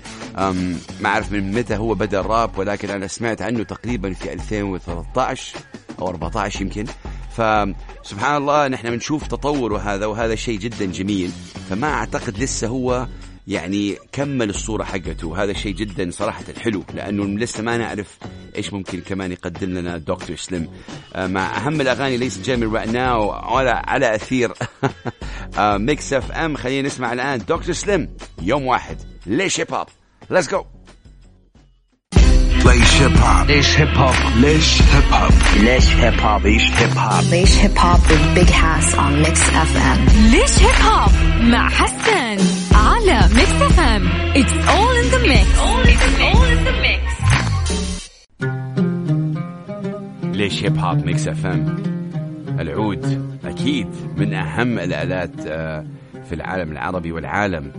ما 1.00 1.06
أعرف 1.06 1.32
من 1.32 1.52
متى 1.52 1.76
هو 1.76 1.94
بدأ 1.94 2.20
الراب 2.20 2.58
ولكن 2.58 2.90
أنا 2.90 3.06
سمعت 3.06 3.42
عنه 3.42 3.62
تقريبا 3.62 4.12
في 4.12 4.32
2013 4.32 5.58
أو 6.00 6.08
14 6.08 6.62
يمكن. 6.62 6.86
فسبحان 7.30 8.36
الله 8.36 8.68
نحن 8.68 8.90
بنشوف 8.90 9.26
تطور 9.26 9.72
وهذا 9.72 10.06
وهذا 10.06 10.34
شيء 10.34 10.58
جدا 10.58 10.86
جميل. 10.86 11.32
فما 11.70 11.86
أعتقد 11.86 12.38
لسه 12.38 12.68
هو 12.68 13.06
يعني 13.46 13.96
كمل 14.12 14.50
الصورة 14.50 14.84
حقته. 14.84 15.42
هذا 15.42 15.52
شيء 15.52 15.74
جدا 15.74 16.10
صراحة 16.10 16.44
حلو 16.60 16.84
لأنه 16.94 17.24
لسه 17.24 17.62
ما 17.62 17.76
نعرف 17.76 18.18
إيش 18.56 18.72
ممكن 18.72 19.00
كمان 19.00 19.32
يقدم 19.32 19.70
لنا 19.70 19.98
دكتور 19.98 20.36
سليم. 20.36 20.70
آه، 21.14 21.26
مع 21.26 21.56
أهم 21.56 21.80
الأغاني 21.80 22.16
ليس 22.16 22.38
جاي 22.38 22.56
من 22.56 22.78
right 22.78 22.88
now 22.88 23.52
ولا 23.52 23.90
على 23.90 24.14
أثير. 24.14 24.52
Mix 25.58 26.12
FM 26.12 26.56
خلينا 26.56 26.88
نسمع 26.88 27.12
الآن 27.12 27.38
دكتور 27.38 27.72
سليم. 27.72 28.16
يوم 28.42 28.66
واحد. 28.66 28.96
ليش 29.26 29.60
hip 29.60 29.74
hop 29.74 29.86
let's 30.30 30.50
go 30.50 30.64
ليش 32.68 33.02
hip 33.02 33.16
hop 33.16 33.46
ليش 33.48 33.80
hip 33.80 33.88
hop 33.96 34.14
ليش 34.36 34.82
hip 34.82 35.12
hop 35.12 35.32
ليش 35.62 35.88
hip 35.96 36.20
hop 36.20 36.46
ليش 36.46 36.70
hip 36.70 36.98
hop 36.98 37.22
Leish 37.22 37.54
Hip 37.62 37.76
Hop 37.78 38.00
with 38.10 38.24
Big 38.36 38.50
Hass 38.50 38.94
on 38.94 39.12
Mix 39.24 39.38
FM. 39.50 39.98
ليش 40.32 40.58
hip 40.58 40.82
hop 40.84 41.10
مع 41.40 41.68
حسن 41.68 42.36
على 42.74 43.20
Mix 43.34 43.62
FM 43.62 44.08
it's 44.36 44.52
all 44.68 44.96
in 44.96 45.04
the 45.10 45.18
mix 45.22 45.58
all 45.58 46.48
in 46.52 46.60
the 46.68 46.72
mix. 46.84 47.02
ليش 50.36 50.64
hip 50.64 50.78
hop 50.78 51.04
Mix 51.06 51.28
FM 51.28 51.76
العود 52.60 53.30
أكيد 53.44 53.88
من 54.16 54.34
أهم 54.34 54.78
الآلات 54.78 55.46
آه، 55.46 55.86
في 56.28 56.34
العالم 56.34 56.72
العربي 56.72 57.12
والعالم. 57.12 57.72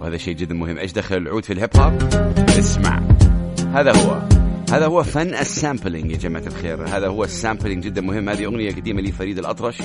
وهذا 0.00 0.16
شيء 0.16 0.34
جدا 0.34 0.54
مهم. 0.54 0.78
إيش 0.78 0.92
دخل 0.92 1.16
العود 1.16 1.44
في 1.44 1.52
ال 1.52 1.58
hip 1.58 1.76
hop 1.76 2.02
اسمع. 2.48 3.00
هذا 3.72 3.92
هو. 3.96 4.22
هذا 4.72 4.86
هو 4.86 5.02
فن 5.02 5.34
ال 5.34 5.42
sampling 5.42 6.10
يا 6.10 6.16
جماعة 6.16 6.46
الخير. 6.46 6.84
هذا 6.88 7.08
هو 7.08 7.24
ال 7.24 7.31
sampling 7.31 7.84
جدا 7.84 8.00
مهم. 8.00 8.28
هذه 8.28 8.44
أغنية 8.44 8.70
قديمة 8.70 9.00
لفريد 9.00 9.38
الأطرش. 9.38 9.82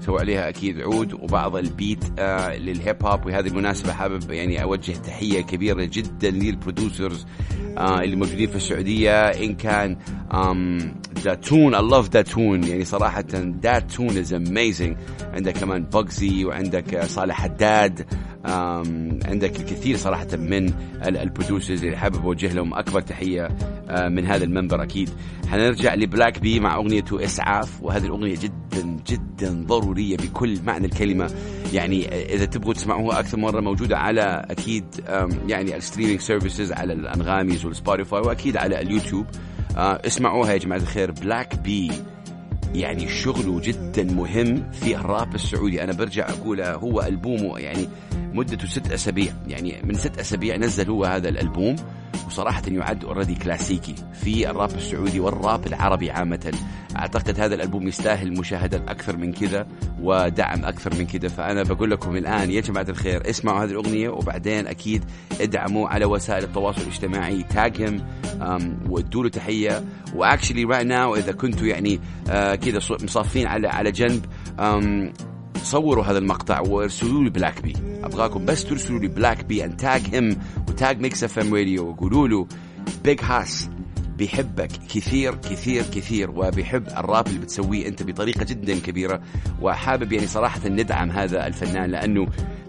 سوى 0.00 0.20
عليها 0.20 0.48
أكيد 0.48 0.80
عود 0.80 1.12
وبعض 1.12 1.56
ال 1.56 1.66
beat 1.66 2.04
آه 2.18 2.56
لل 2.56 2.76
hip 2.76 3.06
hop 3.06 3.26
وهذه 3.26 3.46
المناسبة 3.46 3.92
حابب 3.92 4.30
يعني 4.30 4.62
أوجه 4.62 4.92
تحية 4.92 5.40
كبيرة 5.40 5.84
جدا 5.84 6.30
لل 6.30 6.48
producers 6.48 7.26
آه 7.78 8.00
اللي 8.00 8.16
موجودين 8.16 8.48
في 8.48 8.56
السعودية. 8.56 9.28
إن 9.28 9.54
كان 9.54 9.96
داتون 11.24 11.74
I 11.74 11.92
love 11.92 12.08
داتون 12.10 12.64
يعني 12.64 12.84
صراحة 12.84 13.20
داتون 13.62 14.24
is 14.24 14.28
amazing. 14.28 14.96
عندك 15.34 15.58
كمان 15.58 15.84
Bugzy 15.84 16.44
وعندك 16.44 16.94
آه، 16.94 17.06
صالح 17.06 17.40
حداد. 17.40 18.06
عندك 19.24 19.60
الكثير 19.60 19.96
صراحة 19.96 20.36
من 20.36 20.72
ال 21.06 21.14
producers 21.14 21.84
اللي 21.84 21.96
حابب 21.96 22.24
أوجه 22.24 22.52
لهم 22.52 22.74
أكبر 22.74 23.00
تحية 23.00 23.48
آه، 23.88 24.08
من 24.08 24.26
هذا 24.26 24.44
المنبر 24.44 24.82
أكيد. 24.82 25.10
حنرجع 25.48 25.94
لبلاك 25.94 26.38
بي 26.38 26.60
مع 26.60 26.76
أغنيته 26.76 27.24
إسعاف 27.24 27.82
وهذه 27.82 28.04
الأغنية 28.04 28.34
جدا 28.34 28.96
جدا 29.06 29.64
ضرورية 29.66 30.16
بكل 30.16 30.58
معنى 30.66 30.86
الكلمة. 30.86 31.30
يعني 31.72 32.08
آه، 32.08 32.34
إذا 32.34 32.44
تبغوا 32.44 32.74
تسمعوها 32.74 33.20
أكثر 33.20 33.38
مرة 33.38 33.60
موجودة 33.60 33.98
على 33.98 34.46
أكيد 34.50 34.84
يعني 35.48 35.76
ال 35.76 35.80
streaming 35.80 36.20
services 36.20 36.72
على 36.72 36.92
الأنغاميز 36.92 37.64
والسبوتيفاي 37.64 38.20
وأكيد 38.20 38.56
على 38.56 38.80
اليوتيوب. 38.80 39.26
آه، 39.76 40.00
اسمعوها 40.06 40.52
يا 40.52 40.58
جماعة 40.58 40.78
الخير 40.78 41.10
بلاك 41.12 41.58
بي. 41.58 41.90
يعني 42.74 43.08
شغله 43.08 43.60
جدا 43.60 44.04
مهم 44.04 44.70
في 44.72 44.96
الراب 44.96 45.34
السعودي. 45.34 45.82
أنا 45.84 45.92
برجع 45.92 46.28
أقول 46.28 46.60
هو 46.60 47.02
ألبومه 47.02 47.58
يعني 47.58 47.88
مدته 48.32 48.66
ست 48.66 48.92
أسابيع. 48.92 49.32
يعني 49.48 49.76
من 49.84 49.94
ست 49.94 50.18
أسابيع 50.18 50.56
نزل 50.56 50.90
هو 50.90 51.04
هذا 51.04 51.28
الألبوم. 51.28 51.76
وصراحة 52.26 52.62
يعد 52.68 53.04
already 53.04 53.34
كلاسيكي 53.34 53.94
في 54.12 54.50
الراب 54.50 54.70
السعودي 54.70 55.20
والراب 55.20 55.66
العربي 55.66 56.10
عامة. 56.10 56.52
أعتقد 56.96 57.40
هذا 57.40 57.54
الألبوم 57.54 57.88
يستاهل 57.88 58.38
مشاهدات 58.38 58.88
أكثر 58.88 59.16
من 59.16 59.32
كذا 59.32 59.66
ودعم 60.02 60.64
أكثر 60.64 60.94
من 60.94 61.06
كذا. 61.06 61.28
فأنا 61.28 61.62
بقول 61.62 61.90
لكم 61.90 62.16
الآن 62.16 62.50
يا 62.50 62.60
جماعة 62.60 62.86
الخير 62.88 63.30
اسمعوا 63.30 63.64
هذه 63.64 63.70
الأغنية 63.70 64.08
وبعدين 64.08 64.66
أكيد 64.66 65.04
ادعموا 65.40 65.88
على 65.88 66.04
وسائل 66.04 66.44
التواصل 66.44 66.82
الاجتماعي. 66.82 67.42
tag 67.42 67.80
هم 67.80 68.06
وادوا 68.88 69.22
له 69.22 69.28
تحية. 69.28 69.84
و 70.14 70.20
actually 70.20 70.64
right 70.64 70.86
now 70.86 71.16
إذا 71.16 71.32
كنتوا 71.32 71.66
يعني 71.66 72.00
آه 72.30 72.54
كذا 72.54 72.80
مصافين 73.02 73.46
على 73.46 73.68
على 73.68 73.92
جنب 73.92 74.24
um, 74.58 75.12
صوروا 75.62 76.04
هذا 76.04 76.18
المقطع 76.18 76.60
وارسلوا 76.60 77.24
لي 77.24 77.30
Black 77.30 77.62
B 77.62 77.72
أبغاكم 78.04 78.44
بس 78.44 78.64
ترسلوا 78.64 78.98
لي 78.98 79.08
Black 79.08 79.44
B 79.44 79.64
and 79.64 79.76
tag 79.76 80.02
him 80.12 80.38
و 80.68 81.00
tag 81.00 81.24
Mix 81.24 81.38
FM 81.38 81.54
Radio 81.54 81.88
وقولوا 81.88 82.28
له 82.28 82.46
Big 83.04 83.20
Hass 83.22 83.68
بيحبك 84.18 84.70
كثير 84.94 85.34
كثير 85.34 85.82
كثير 85.82 86.30
وبيحب 86.30 86.86
الراب 86.88 87.26
اللي 87.26 87.38
بتسويه 87.38 87.88
أنت 87.88 88.02
بطريقة 88.02 88.44
جدا 88.44 88.78
كبيرة 88.78 89.20
وحابب 89.62 90.12
يعني 90.12 90.26
صراحة 90.26 90.68
ندعم 90.68 91.10
هذا 91.10 91.46
الفنان 91.46 91.90
لأنه 91.90 92.26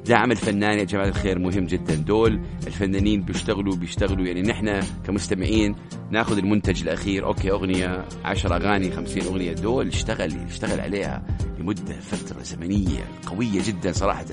دعم 0.09 0.31
الفنان 0.31 0.79
يا 0.79 0.83
جماعة 0.83 1.07
الخير 1.07 1.39
مهم 1.39 1.65
جدا. 1.65 1.95
دول 1.95 2.39
الفنانين 2.67 3.21
بيشتغلوا 3.21 3.75
بيشتغلوا. 3.75 4.25
يعني 4.25 4.41
نحن 4.41 4.79
كمستمعين 5.05 5.75
ناخذ 6.11 6.37
المنتج 6.37 6.81
الأخير. 6.81 7.25
okay 7.25 7.51
أغنية 7.51 8.05
10 8.25 8.55
أغاني 8.55 8.91
50 8.91 9.23
أغنية. 9.23 9.53
دول 9.53 9.87
اشتغل 9.87 10.31
اشتغل 10.47 10.79
عليها 10.79 11.23
لمدة 11.59 11.99
فترة 11.99 12.43
زمنية 12.43 13.03
قوية 13.27 13.61
جدا 13.65 13.91
صراحة. 13.91 14.25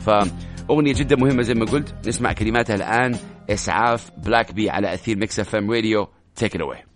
فأغنية 0.00 0.92
جدا 0.92 1.16
مهمة 1.16 1.42
زي 1.42 1.54
ما 1.54 1.64
قلت. 1.64 2.08
نسمع 2.08 2.32
كلماتها 2.32 2.76
الآن. 2.76 3.16
إسعاف 3.50 4.10
Black 4.18 4.52
B 4.52 4.70
على 4.70 4.94
أثير 4.94 5.18
Mix 5.18 5.40
FM 5.40 5.70
Radio. 5.70 6.08
take 6.36 6.54
it 6.54 6.60
away 6.60 6.93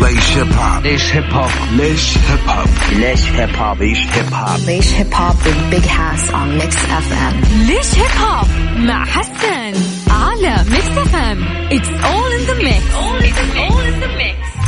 ليش 0.00 0.36
هيب 0.36 0.52
هوب 0.52 0.82
ليش 0.86 1.14
هيب 1.16 1.32
هوب 1.32 1.50
ليش 1.76 2.18
هيب 2.18 2.48
هوب 2.48 2.68
ليش 2.92 3.24
هيب 3.32 3.56
هوب 3.56 3.82
ليش 3.82 3.98
هيب 3.98 4.34
هوب 4.34 4.58
Leish 4.58 4.90
Hip 4.98 5.12
Hop 5.14 5.36
with 5.46 5.70
Big 5.72 5.86
Hass 5.86 6.30
on 6.30 6.48
Mix 6.60 6.74
FM. 7.06 7.34
ليش 7.66 7.94
هيب 7.94 8.10
هوب 8.20 8.46
مع 8.76 9.04
حسن 9.04 9.72
على 10.10 10.56
Mix 10.70 10.98
FM 10.98 11.44
it's 11.72 11.88
all 11.88 12.32
in 12.32 12.40
the 12.46 12.54
mix 12.54 12.84
all 12.94 13.82
in 13.86 14.02
the 14.02 14.18
mix. 14.20 14.64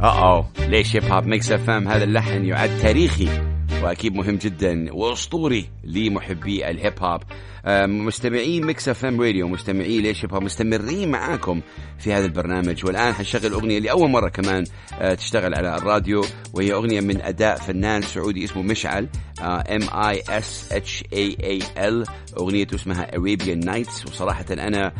آه 0.00 0.22
آه 0.38 0.48
ليش 0.68 0.96
هيب 0.96 1.04
هوب 1.04 1.26
Mix 1.26 1.52
FM 1.52 1.88
هذا 1.88 2.04
اللحن 2.04 2.44
يعد 2.44 2.78
تاريخي 2.82 3.28
وأكيد 3.82 4.14
مهم 4.14 4.36
جدا 4.36 4.86
وأسطوري 4.92 5.68
لمحبي 5.84 6.70
الهيب 6.70 6.94
هوب 7.02 7.20
آه، 7.66 7.86
مستمعين 7.86 8.66
Mix 8.66 8.88
FM 8.88 9.20
Radio 9.20 9.48
مستمعين 9.48 10.02
ليش 10.02 10.24
هوب 10.24 10.42
مستمرين 10.42 11.10
معاكم 11.10 11.60
في 11.98 12.12
هذا 12.12 12.26
البرنامج. 12.26 12.86
والآن 12.86 13.12
حنشغل 13.12 13.52
أغنية 13.52 13.78
لأول 13.78 14.10
مرة 14.10 14.28
كمان 14.28 14.64
آه، 15.00 15.14
تشتغل 15.14 15.54
على 15.54 15.76
الراديو 15.76 16.24
وهي 16.52 16.72
أغنية 16.72 17.00
من 17.00 17.20
أداء 17.22 17.56
فنان 17.56 18.02
سعودي 18.02 18.44
اسمه 18.44 18.62
مشعل 18.62 19.08
M 19.40 19.82
I 19.92 20.22
S 20.28 20.72
H 20.72 21.04
A 21.12 21.36
A 21.42 21.88
L 21.88 22.04
أغنيته 22.38 22.74
اسمها 22.74 23.16
Arabian 23.16 23.60
Nights 23.60 24.06
وصراحة 24.06 24.44
أنا 24.50 24.92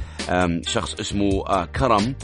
شخص 0.66 0.94
اسمه 0.94 1.46
آه، 1.46 1.64
كرم 1.64 2.14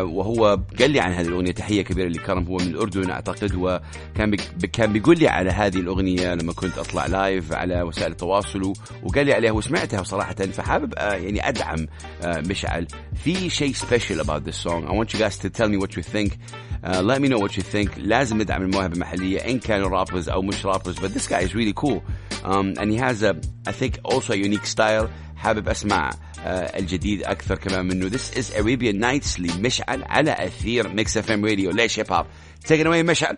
وهو 0.00 0.60
قال 0.78 0.90
لي 0.90 1.00
عن 1.00 1.12
هذه 1.12 1.26
الأغنية 1.26 1.52
تحية 1.52 1.82
كبيرة 1.82 2.08
لكرم 2.08 2.44
هو 2.44 2.56
من 2.56 2.66
الأردن 2.66 3.10
أعتقد 3.10 3.54
وكان 3.54 4.36
كان 4.72 4.92
بيقول 4.92 5.18
لي 5.18 5.28
على 5.28 5.50
هذه 5.50 5.76
الأغنية 5.76 6.34
لما 6.34 6.52
كنت 6.52 6.78
أطلع 6.78 7.06
لايف 7.06 7.52
على 7.52 7.82
وسائل 7.82 8.12
التواصل 8.12 8.72
وقال 9.02 9.26
لي 9.26 9.32
عليها 9.32 9.52
وسمعتها 9.55 10.03
صراحه 10.03 10.33
فحابب 10.33 10.93
آه، 10.97 11.13
يعني 11.13 11.49
ادعم 11.49 11.87
آه، 12.23 12.39
مشعل 12.39 12.87
في 13.23 13.49
شيء 13.49 13.73
special 13.73 14.23
about 14.23 14.43
this 14.45 14.55
song 14.55 14.87
I 14.87 14.93
want 14.93 15.13
you 15.13 15.19
guys 15.19 15.37
to 15.37 15.49
tell 15.49 15.69
me 15.69 15.77
what 15.77 15.95
you 15.95 16.03
think 16.03 16.37
Uh, 16.83 16.99
let 16.99 17.21
me 17.21 17.27
know 17.27 17.37
what 17.37 17.55
you 17.55 17.61
think 17.61 17.89
لازم 17.97 18.41
ندعم 18.41 18.61
المواهب 18.61 18.93
المحلية 18.93 19.39
إن 19.39 19.59
كانوا 19.59 20.05
rappers 20.05 20.29
أو 20.29 20.41
مش 20.41 20.65
rappers 20.65 20.95
but 20.95 21.13
this 21.13 21.27
guy 21.27 21.41
is 21.41 21.53
really 21.53 21.73
cool 21.73 22.01
um, 22.43 22.73
and 22.79 22.91
he 22.91 22.97
has 22.97 23.21
a 23.21 23.35
I 23.67 23.71
think 23.71 23.99
also 24.03 24.33
a 24.33 24.37
unique 24.37 24.65
style 24.65 25.07
حابب 25.35 25.69
أسمع 25.69 26.09
uh, 26.09 26.15
الجديد 26.45 27.23
أكثر 27.23 27.55
كمان 27.55 27.85
منه 27.85 28.09
this 28.09 28.31
is 28.31 28.51
Arabian 28.55 28.99
Nights 28.99 29.39
لمشعل 29.39 30.03
على 30.03 30.31
أثير 30.31 30.89
Mix 30.95 31.07
FM 31.07 31.43
Radio 31.49 31.75
ليش 31.75 31.99
هيب 31.99 32.11
هوب 32.13 32.25
take 32.65 32.79
it 32.81 32.87
away 32.87 33.05
مشعل 33.05 33.37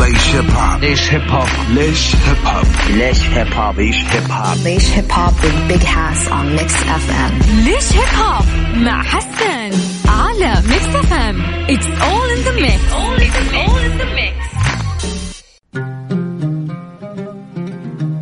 ليش 0.00 0.34
هيب 0.34 0.50
هوب 0.50 0.80
ليش 0.80 1.10
هيب 1.10 1.30
هوب 1.30 1.46
ليش 1.70 2.14
هيب 2.16 2.46
هوب 2.46 2.66
ليش 2.90 3.20
هيب 3.28 3.52
هوب 3.54 3.80
ليش 3.80 3.96
هيب 3.96 4.30
هوب 4.32 4.56
Leish 4.56 4.88
Hip 4.96 5.10
Hop 5.16 5.34
with 5.44 5.58
Big 5.70 5.82
Hass 5.82 6.28
on 6.28 6.46
Mix 6.58 6.72
FM. 7.04 7.44
ليش 7.64 7.92
هيب 7.92 8.14
هوب 8.22 8.44
مع 8.76 9.02
حسن 9.02 9.70
على 10.08 10.54
Mix 10.68 10.86
FM 10.96 11.42
it's 11.68 11.86
all 11.86 12.30
in 12.30 12.38
the 12.38 12.52
mix 12.54 12.92
all 12.92 13.20
in 13.20 14.00
the 14.00 14.06
mix. 14.18 14.40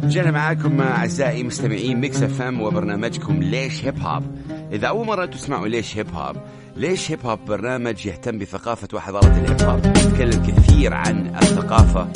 رجعنا 0.04 0.30
معاكم 0.30 0.80
أعزائي 0.80 1.42
مستمعين 1.42 2.00
Mix 2.00 2.23
FM 2.23 2.61
وبرنامجكم 2.61 3.42
ليش 3.42 3.85
هيب 3.85 3.99
هوب 4.00 4.23
إذا 4.73 4.87
أول 4.87 5.06
مرة 5.06 5.26
تسمعوا 5.26 5.68
ليش 5.68 5.97
هيب 5.97 6.14
هوب 6.14 6.37
ليش 6.78 7.11
هيب 7.11 7.26
هوب 7.26 7.38
برنامج 7.44 8.06
يهتم 8.06 8.38
بثقافة 8.38 8.88
وحضارة 8.94 9.26
الهيب 9.26 9.62
هوب 9.62 9.87
يتكلم 9.87 10.47
كثير 10.47 10.94
عن 10.94 11.37
الثقافة. 11.37 12.08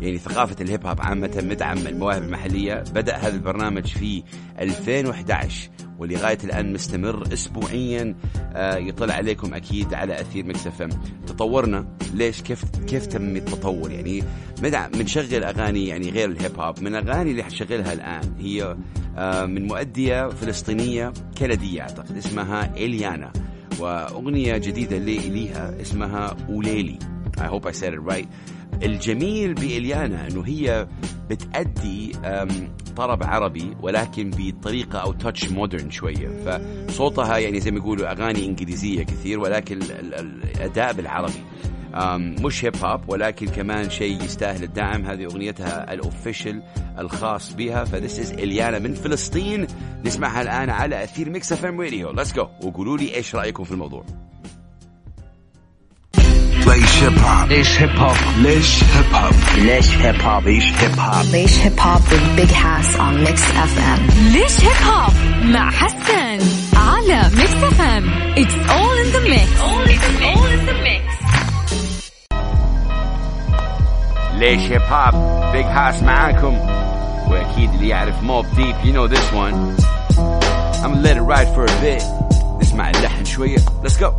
يعني 0.00 0.18
ثقافة 0.18 0.56
الهيب 0.60 0.86
هوب 0.86 1.00
عامة 1.00 1.44
ندعم 1.50 1.78
المواهب 1.78 2.22
المحلية. 2.22 2.84
بدأ 2.94 3.16
هذا 3.16 3.34
البرنامج 3.34 3.86
في 3.86 4.22
2011 4.58 5.70
ولغاية 5.98 6.38
الآن 6.44 6.72
مستمر 6.72 7.32
أسبوعيا. 7.32 8.14
آه، 8.52 8.76
يطلع 8.76 9.14
عليكم 9.14 9.54
أكيد 9.54 9.94
على 9.94 10.20
أثير 10.20 10.44
إم. 10.80 10.88
تطورنا. 11.26 11.96
ليش؟ 12.14 12.42
كيف 12.42 12.64
كيف 12.86 13.06
تم 13.06 13.36
التطور؟ 13.36 13.90
يعني 13.90 14.22
بنشغل 14.92 15.44
أغاني 15.44 15.86
يعني 15.86 16.10
غير 16.10 16.28
الهيب 16.30 16.60
هوب 16.60 16.80
من 16.82 16.96
الأغاني 16.96 17.30
اللي 17.30 17.42
حنشغلها 17.42 17.92
الآن 17.92 18.34
هي 18.38 18.76
آه، 19.16 19.46
من 19.46 19.66
مؤدية 19.66 20.28
فلسطينية 20.28 21.12
كندية 21.38 21.82
أعتقد 21.82 22.16
اسمها 22.16 22.76
إليانا. 22.76 23.32
وأغنية 23.80 24.56
جديدة 24.56 24.98
لي 24.98 25.18
ليها 25.18 25.80
اسمها 25.80 26.36
أوليلي. 26.48 26.98
I 27.38 27.42
hope 27.42 27.66
I 27.66 27.72
said 27.72 27.92
it 27.94 28.12
right. 28.14 28.26
الجميل 28.82 29.54
بإليانا 29.54 30.28
أنه 30.28 30.42
هي 30.46 30.86
بتأدي 31.30 32.12
طرب 32.96 33.22
عربي 33.22 33.76
ولكن 33.82 34.30
بطريقة 34.36 34.98
أو 34.98 35.12
تاتش 35.12 35.50
مودرن 35.50 35.90
شوية. 35.90 36.28
فصوتها 36.88 37.38
يعني 37.38 37.60
زي 37.60 37.70
ما 37.70 37.76
يقولوا 37.78 38.12
أغاني 38.12 38.46
إنجليزية 38.46 39.02
كثير 39.02 39.40
ولكن 39.40 39.82
ال- 39.82 40.14
ال- 40.14 40.42
الأداء 40.56 40.92
بالعربي. 40.92 41.42
مش 42.44 42.64
هيب 42.64 42.76
هوب 42.84 43.00
ولكن 43.08 43.46
كمان 43.46 43.90
شيء 43.90 44.22
يستاهل 44.24 44.62
الدعم. 44.62 45.06
هذه 45.06 45.24
أغنيتها 45.24 45.92
ال 45.92 46.00
official 46.00 46.62
الخاص 46.98 47.52
بها. 47.52 47.84
ف 47.84 47.91
this 47.91 48.18
is 48.18 48.32
إليانا 48.32 48.78
من 48.78 48.94
فلسطين. 48.94 49.66
نسمعها 50.04 50.42
الآن 50.42 50.70
على 50.70 51.04
أثير 51.04 51.30
Mix 51.30 51.52
FM 51.52 51.80
Radio. 51.80 52.10
let's 52.10 52.32
go 52.32 52.48
وقولوا 52.62 52.98
لي 52.98 53.14
إيش 53.14 53.34
رأيكم 53.34 53.64
في 53.64 53.72
الموضوع؟ 53.72 54.04
ليش 56.66 57.02
هيب 57.02 57.18
هوب 57.18 57.48
ليش 57.48 57.82
هيب 57.82 57.90
هوب 57.98 58.16
ليش 58.38 58.84
هيب 58.84 59.14
هوب 59.14 59.34
ليش 59.58 59.90
هيب 59.96 60.20
هوب 60.20 60.44
ليش 60.46 60.64
هيب 60.72 61.00
هوب 61.00 61.22
Leish 61.32 61.56
Hip 61.64 61.78
Hop 61.84 62.02
with 62.12 62.36
Big 62.38 62.50
Hass 62.50 62.88
on 63.04 63.14
Mix 63.26 63.40
FM. 63.72 64.00
ليش 64.32 64.60
هيب 64.60 64.82
هوب 64.86 65.12
مع 65.42 65.70
حسن 65.70 66.38
على 66.76 67.22
Mix 67.36 67.52
FM 67.52 68.10
it's 68.38 68.54
all 68.70 68.96
in 68.98 69.06
the 69.06 69.20
mix 69.20 69.50
all 69.60 69.88
in 69.88 70.00
the 70.00 70.20
mix. 70.20 70.39
ليش 74.40 74.60
هيب 74.72 74.82
هوب 74.82 75.52
Big 75.52 75.64
Hass 75.64 76.02
معاكم؟ 76.02 76.58
وأكيد 77.30 77.70
اللي 77.74 77.88
يعرف 77.88 78.22
Mobb 78.22 78.46
Deep 78.56 78.76
you 78.76 78.96
know 78.96 79.14
this 79.14 79.32
one. 79.32 79.54
I'm 80.82 80.92
gonna 80.94 81.02
let 81.02 81.16
it 81.16 81.22
ride 81.22 81.48
for 81.54 81.64
a 81.64 81.80
bit. 81.82 82.02
نسمع 82.60 82.90
اللحن 82.90 83.24
شوية. 83.24 83.58
Let's 83.58 84.00
go. 84.00 84.12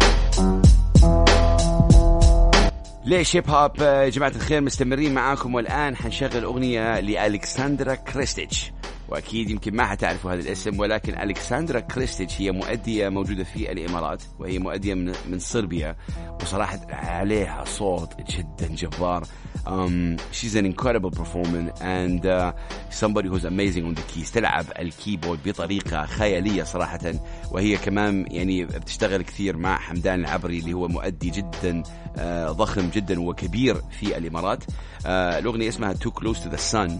ليش 3.05 3.35
هيب 3.35 3.49
هوب 3.49 3.71
آه، 3.81 4.03
يا 4.03 4.09
جماعة 4.09 4.29
الخير 4.29 4.61
مستمرين 4.61 5.13
معاكم 5.13 5.55
والآن 5.55 5.95
حنشغل 5.95 6.43
أغنية 6.43 6.99
لألكسندرا 6.99 7.95
كريستيتش. 7.95 8.71
وأكيد 9.11 9.49
يمكن 9.49 9.75
ما 9.75 9.85
حتعرفوا 9.85 10.33
هذا 10.33 10.41
الاسم 10.41 10.79
ولكن 10.79 11.19
ألكسندرا 11.21 11.79
كريستيتش 11.79 12.41
هي 12.41 12.51
مؤدية 12.51 13.09
موجودة 13.09 13.43
في 13.43 13.71
الإمارات 13.71 14.23
وهي 14.39 14.59
مؤدية 14.59 14.93
من, 14.93 15.13
من 15.29 15.39
صربيا 15.39 15.95
وصراحة 16.41 16.79
عليها 16.89 17.63
صوت 17.65 18.13
جدا 18.31 18.67
جبار. 18.67 19.23
um, 19.65 20.17
she's 20.31 20.55
an 20.55 20.65
incredible 20.65 21.11
performer 21.11 21.71
and 21.81 22.25
uh, 22.25 22.53
somebody 22.89 23.29
who's 23.29 23.45
amazing 23.45 23.85
on 23.85 23.93
the 23.93 24.01
keys 24.01 24.31
تلعب 24.31 24.65
الكيبورد 24.79 25.39
بطريقة 25.45 26.05
خيالية 26.05 26.63
صراحة. 26.63 27.13
وهي 27.51 27.77
كمان 27.77 28.25
يعني 28.31 28.65
بتشتغل 28.65 29.21
كثير 29.21 29.57
مع 29.57 29.77
حمدان 29.77 30.19
العبري 30.19 30.59
اللي 30.59 30.73
هو 30.73 30.87
مؤدي 30.87 31.29
جدا 31.29 31.83
آه، 32.17 32.51
ضخم 32.51 32.89
جدا 32.89 33.21
وكبير 33.21 33.75
في 33.99 34.17
الإمارات. 34.17 34.63
آه، 35.05 35.39
الأغنية 35.39 35.69
اسمها 35.69 35.93
Too 35.93 36.11
Close 36.21 36.37
to 36.37 36.49
the 36.49 36.73
Sun. 36.73 36.91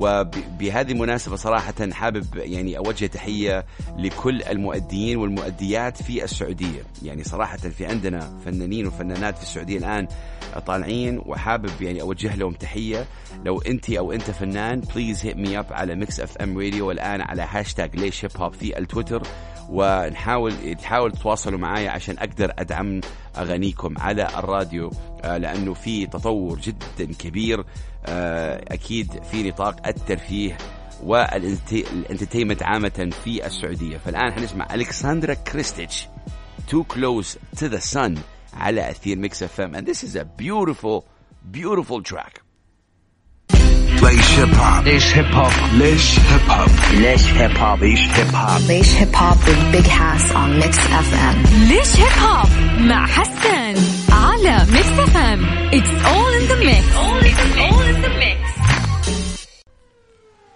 وبهذه 0.00 0.92
المناسبة 0.92 1.36
صراحة 1.36 1.90
حابب 1.92 2.26
يعني 2.36 2.78
أوجه 2.78 3.06
تحية 3.06 3.64
لكل 3.96 4.42
المؤديين 4.42 5.16
والمؤديات 5.16 6.02
في 6.02 6.24
السعودية. 6.24 6.82
يعني 7.02 7.24
صراحة 7.24 7.56
في 7.56 7.86
عندنا 7.86 8.38
فنانين 8.44 8.86
وفنانات 8.86 9.36
في 9.36 9.42
السعودية 9.42 9.78
الآن 9.78 10.08
طالعين 10.66 11.22
وحابب 11.26 11.70
يعني 11.82 12.00
أوجه 12.00 12.36
لهم 12.36 12.52
تحية. 12.52 13.06
لو 13.44 13.60
أنت 13.60 13.90
أو 13.90 14.12
أنت 14.12 14.30
فنان 14.30 14.80
please 14.80 15.26
hit 15.26 15.36
me 15.36 15.58
up 15.58 15.66
على 15.70 15.94
Mix 15.94 16.20
FM 16.20 16.58
Radio 16.58 16.88
والآن 16.88 17.20
على 17.20 17.46
هاشتاج 17.50 17.96
ليش 17.96 18.24
هيب 18.24 18.30
هوب 18.36 18.52
في 18.52 18.78
التويتر. 18.78 19.22
ونحاول 19.70 20.74
تحاول 20.74 21.12
تتواصلوا 21.12 21.58
معايا 21.58 21.90
عشان 21.90 22.18
أقدر 22.18 22.52
أدعم 22.58 23.00
أغانيكم 23.36 23.98
على 23.98 24.28
الراديو 24.38 24.90
آه، 25.24 25.36
لأنه 25.36 25.74
في 25.74 26.06
تطور 26.06 26.58
جدا 26.60 27.12
كبير 27.18 27.64
آه، 28.06 28.64
أكيد 28.68 29.22
في 29.30 29.48
نطاق 29.48 29.86
الترفيه 29.86 30.58
وال 31.02 31.23
entertainment 31.23 32.62
عامة 32.62 33.10
في 33.24 33.46
السعودية. 33.46 33.98
فالآن 33.98 34.32
حنسمع 34.32 34.74
ألكسندرا 34.74 35.34
كريستيتش 35.34 36.08
Too 36.70 36.84
Close 36.94 37.36
to 37.56 37.68
the 37.68 37.80
Sun 37.94 38.18
على 38.54 38.90
أثير 38.90 39.18
Mix 39.18 39.42
FM 39.42 39.76
and 39.76 39.86
this 39.86 40.04
is 40.04 40.16
a 40.16 40.24
beautiful 40.24 41.04
beautiful 41.52 42.02
track. 42.02 42.49
ليش 44.02 44.38
هيب 44.38 44.54
هوب 44.54 44.84
ليش 44.86 45.14
هيب 45.14 45.34
هوب 45.34 45.52
ليش 45.74 46.18
هيب 46.20 46.50
هوب 46.50 46.70
ليش 46.94 47.24
هيب 47.32 47.58
هوب 47.58 47.82
ليش 47.84 48.00
هيب 48.00 48.34
هوب 48.34 48.60
Leish 48.68 48.92
Hip 49.00 49.14
Hop 49.14 49.38
with 49.46 49.72
Big 49.72 49.86
Hass 49.86 50.32
on 50.32 50.58
Mix 50.60 50.76
FM. 50.78 51.36
ليش 51.68 51.96
هيب 51.96 52.22
هوب 52.22 52.48
مع 52.80 53.06
حسن 53.06 53.74
على 54.12 54.66
Mix 54.72 54.98
FM 54.98 55.44
it's 55.74 55.90
all 56.06 56.32
in 56.32 56.46
the 56.48 56.54
mix 56.54 56.86
all 56.96 57.82
in 57.82 58.04
the 58.04 58.20
mix. 58.20 58.49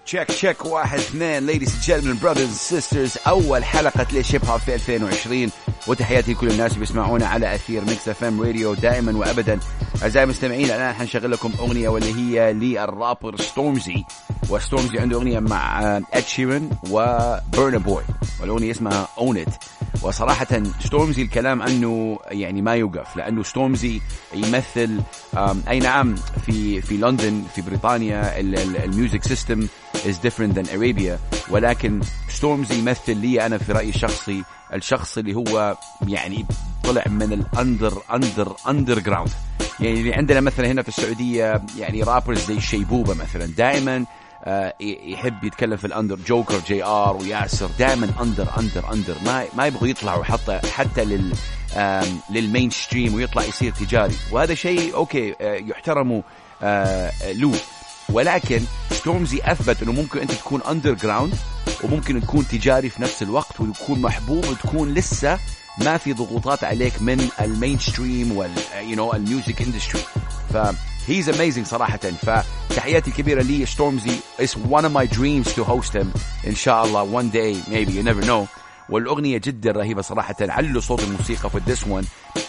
check 0.06 0.28
check 0.28 0.64
واحد 0.64 0.98
اثنين. 0.98 1.60
Gentlemen 1.66 2.18
brothers 2.24 2.48
and 2.48 2.74
sisters 2.74 3.28
أول 3.28 3.64
حلقة 3.64 4.06
ليش 4.12 4.34
هيب 4.34 4.44
هوب 4.44 4.60
في 4.60 4.74
2020 4.74 5.50
وتحياتي 5.86 6.32
لكل 6.32 6.50
الناس 6.50 6.70
اللي 6.70 6.80
بيسمعونا 6.80 7.26
على 7.26 7.54
أثير 7.54 7.84
Mix 7.84 8.08
FM 8.08 8.40
Radio 8.40 8.74
دائما 8.74 9.18
وابدا. 9.18 9.60
أعزائي 10.02 10.24
المستمعين 10.24 10.64
الآن 10.64 10.94
حنشغل 10.94 11.30
لكم 11.30 11.52
أغنية 11.58 11.88
واللي 11.88 12.14
هي 12.14 12.52
للرابر 12.52 13.36
ستورمزي 13.36 14.04
وستورمزي 14.50 14.98
عنده 14.98 15.16
أغنية 15.16 15.38
مع 15.38 15.80
اد 16.12 16.24
شيرن 16.26 16.70
وبرنا 16.90 17.78
بوي 17.78 18.02
والأغنية 18.40 18.70
اسمها 18.70 19.08
Own 19.18 19.38
It 19.38 19.54
وصراحة 20.02 20.46
ستورمزي 20.80 21.22
الكلام 21.22 21.62
عنه 21.62 22.18
يعني 22.30 22.62
ما 22.62 22.74
يوقف 22.74 23.16
لأنه 23.16 23.42
ستورمزي 23.42 24.00
يمثل 24.34 25.00
أي 25.68 25.78
نعم 25.78 26.14
في 26.46 26.80
في 26.80 26.96
لندن 26.96 27.42
في 27.54 27.62
بريطانيا 27.62 28.40
ال 28.40 28.54
music 28.54 29.24
system 29.24 29.66
is 30.04 30.18
different 30.18 30.54
than 30.54 30.66
Arabia 30.68 31.18
ولكن 31.50 32.00
ستورمزي 32.28 32.78
يمثل 32.78 33.16
لي 33.16 33.46
أنا 33.46 33.58
في 33.58 33.72
رأيي 33.72 33.88
الشخصي 33.88 34.42
الشخص 34.74 35.18
اللي 35.18 35.34
هو 35.34 35.76
يعني 36.08 36.46
طلع 36.84 37.04
من 37.06 37.32
ال 37.32 38.02
under 38.14 38.56
under 38.68 38.98
underground 38.98 39.30
يعني 39.80 40.00
اللي 40.00 40.14
عندنا 40.14 40.40
مثلا 40.40 40.66
هنا 40.66 40.82
في 40.82 40.88
السعودية 40.88 41.62
يعني 41.78 42.02
rappers 42.02 42.46
زي 42.46 42.60
شيبوبه 42.60 43.14
مثلا 43.14 43.46
دائما 43.46 44.04
آه، 44.44 44.74
يحب 44.80 45.44
يتكلم 45.44 45.76
في 45.76 45.86
ال 45.86 45.92
under 45.92 46.18
جوكر 46.26 46.58
جي 46.66 46.84
ار 46.84 47.16
وياسر 47.16 47.70
دائما 47.78 48.08
under 48.20 48.48
under 48.58 48.92
under 48.92 49.14
ما 49.26 49.44
ما 49.56 49.66
يبغوا 49.66 49.88
يطلعوا 49.88 50.24
حتى 50.24 50.60
حتى 50.72 51.04
لل 51.04 51.32
لل 52.30 52.70
mainstream 52.70 53.14
ويطلع 53.14 53.42
يصير 53.42 53.72
تجاري. 53.72 54.14
وهذا 54.32 54.54
شيء 54.54 54.94
okay 54.94 55.34
آه، 55.40 55.54
يحترموا 55.54 56.22
آه، 56.62 57.32
له 57.32 57.54
ولكن 58.08 58.60
ستورمزي 58.90 59.40
أثبت 59.44 59.82
إنه 59.82 59.92
ممكن 59.92 60.18
أنت 60.18 60.32
تكون 60.32 60.62
underground 60.62 61.34
وممكن 61.84 62.20
تكون 62.20 62.48
تجاري 62.48 62.88
في 62.90 63.02
نفس 63.02 63.22
الوقت 63.22 63.60
وتكون 63.60 64.00
محبوب 64.00 64.44
وتكون 64.44 64.94
لسه 64.94 65.38
ما 65.78 65.96
في 65.96 66.12
ضغوطات 66.12 66.64
عليك 66.64 67.02
من 67.02 67.28
ال 67.40 67.78
mainstream 67.78 68.32
وال 68.32 68.50
you 68.80 68.96
know 68.96 69.12
ال 69.12 69.21
music 69.21 69.62
industry 69.62 70.02
ف 70.52 70.56
he's 71.06 71.28
amazing 71.28 71.66
صراحة. 71.66 72.00
فتحياتي 72.68 73.10
الكبيرة 73.10 73.42
لي. 73.42 73.66
ستورمزي 73.66 74.16
It's 74.38 74.54
one 74.54 74.84
of 74.84 74.92
my 74.92 75.06
dreams 75.16 75.54
to 75.54 75.64
host 75.64 75.92
him. 75.92 76.06
إن 76.46 76.54
شاء 76.54 76.84
الله 76.84 77.22
one 77.22 77.30
day 77.30 77.70
maybe 77.70 77.92
you 77.92 78.02
never 78.02 78.26
know. 78.26 78.46
والأغنية 78.88 79.38
جدا 79.38 79.70
رهيبة 79.72 80.02
صراحة. 80.02 80.36
علوا 80.40 80.80
صوت 80.80 81.02
الموسيقى 81.02 81.50
في 81.50 81.60
this 81.66 81.80
one. 81.80 82.04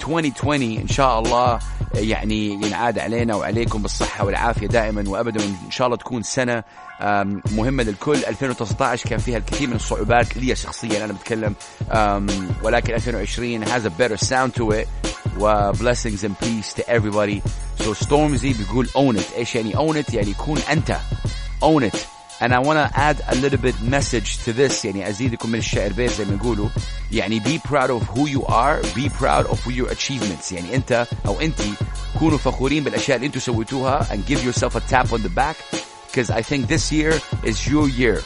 2020 0.06 0.62
إن 0.78 0.88
شاء 0.88 1.20
الله 1.20 1.60
يعني 1.96 2.48
ينعاد 2.54 3.00
علينا 3.00 3.36
وعليكم 3.36 3.82
بالصحة 3.82 4.26
والعافية 4.26 4.68
دائما 4.68 5.04
وأبدا. 5.10 5.44
إن 5.44 5.72
شاء 5.72 5.88
الله 5.88 5.98
تكون 5.98 6.24
سنة 6.24 6.64
آم، 7.02 7.42
مهمة 7.52 7.84
للكل. 7.84 8.18
2019 8.26 9.10
كان 9.10 9.20
فيها 9.20 9.38
الكثير 9.38 9.68
من 9.70 9.76
الصعوبات 9.76 10.38
لي 10.38 10.56
شخصيا 10.56 11.06
أنا 11.06 11.14
بتكلم. 11.14 11.56
ولكن 12.64 12.94
2020 12.94 13.66
has 13.66 13.86
a 13.86 13.90
better 14.02 14.26
sound 14.26 14.62
to 14.62 14.72
it. 14.72 14.88
و 15.40 15.72
blessings 15.74 16.24
and 16.24 16.36
peace 16.40 16.74
to 16.74 16.82
everybody. 16.88 17.42
So 17.84 17.94
Stormzy 18.06 18.58
بيقول 18.58 18.88
own 18.88 19.20
it. 19.20 19.38
إيش 19.38 19.56
يعني 19.56 19.74
own 19.74 19.96
it 20.06 20.14
يعني 20.14 20.34
كون 20.34 20.58
أنت. 20.72 20.98
Own 21.64 21.84
it. 21.94 22.15
and 22.43 22.55
I 22.55 22.59
want 22.59 22.79
to 22.79 22.99
add 22.99 23.21
a 23.29 23.35
little 23.35 23.59
bit 23.59 23.77
message 23.83 24.39
to 24.45 24.53
this 24.53 24.85
يعني 24.85 25.09
ازيدكم 25.09 25.51
من 25.51 25.59
الشعر 25.59 25.93
بيت 25.93 26.11
زي 26.11 26.25
ما 26.25 26.35
يقولوا 26.35 26.69
يعني 27.13 27.41
be 27.41 27.59
proud 27.69 27.91
of 27.91 28.03
who 28.15 28.27
you 28.27 28.43
are 28.47 28.83
be 28.95 29.09
proud 29.09 29.47
of 29.47 29.59
your 29.67 29.89
achievements 29.91 30.53
يعني 30.53 30.77
انت 30.77 31.07
او 31.27 31.41
انتي 31.41 31.73
كونوا 32.19 32.39
فخورين 32.39 32.85
بالاشياء 32.85 33.17
اللي 33.17 33.27
انتوا 33.27 33.41
سويتوها 33.41 34.07
and 34.11 34.31
give 34.33 34.39
yourself 34.45 34.75
a 34.77 34.81
tap 34.93 35.13
on 35.13 35.23
the 35.23 35.35
back 35.41 35.57
because 36.11 36.31
I 36.31 36.43
think 36.43 36.67
this 36.67 36.93
year 36.93 37.13
is 37.45 37.69
your 37.69 37.89
year 37.89 38.23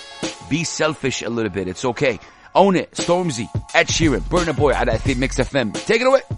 be 0.51 0.65
selfish 0.65 1.23
a 1.23 1.29
little 1.29 1.55
bit 1.59 1.69
it's 1.69 1.85
okay 1.85 2.19
own 2.55 2.77
it 2.77 2.91
Stormzy 2.93 3.49
Ed 3.75 3.89
Sheeran 3.89 4.23
Burna 4.31 4.53
Boy 4.57 4.73
على 4.75 4.95
اثير 4.95 5.17
ميكس 5.19 5.41
اف 5.41 5.57
ام 5.57 5.73
take 5.73 6.01
it 6.01 6.07
away 6.07 6.38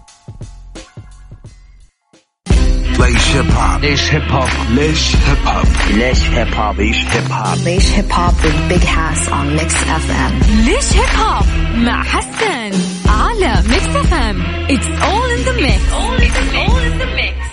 Leish 3.12 3.34
Hip 3.34 3.46
Hop. 3.46 3.80
ليش 3.80 4.14
Hip 4.14 4.22
Hop 4.32 4.48
Leish 4.76 5.14
Hip 5.14 5.46
Hop. 5.46 5.94
ليش 5.94 6.22
Hip 6.22 6.54
Hop 6.54 6.76
Leish 6.76 7.04
Hip 7.12 7.30
Hop. 7.30 7.58
Leish 7.66 7.88
Hip 7.96 8.10
Hop 8.10 8.34
with 8.44 8.68
Big 8.70 8.84
Hass 8.84 9.28
on 9.28 9.54
Mix 9.56 9.74
FM. 9.74 10.32
ليش 10.64 10.92
Hip 10.92 11.16
Hop 11.18 11.46
مع 11.74 12.02
حسن 12.02 12.78
على 13.08 13.62
Mix 13.68 13.96
FM 13.96 14.42
It's 14.68 14.86
all 14.86 15.28
in 15.36 15.44
the 15.48 15.62
mix 15.62 15.82
It's 16.22 16.54
all 16.54 16.78
in 16.78 16.98
the 16.98 17.06
mix 17.16 17.52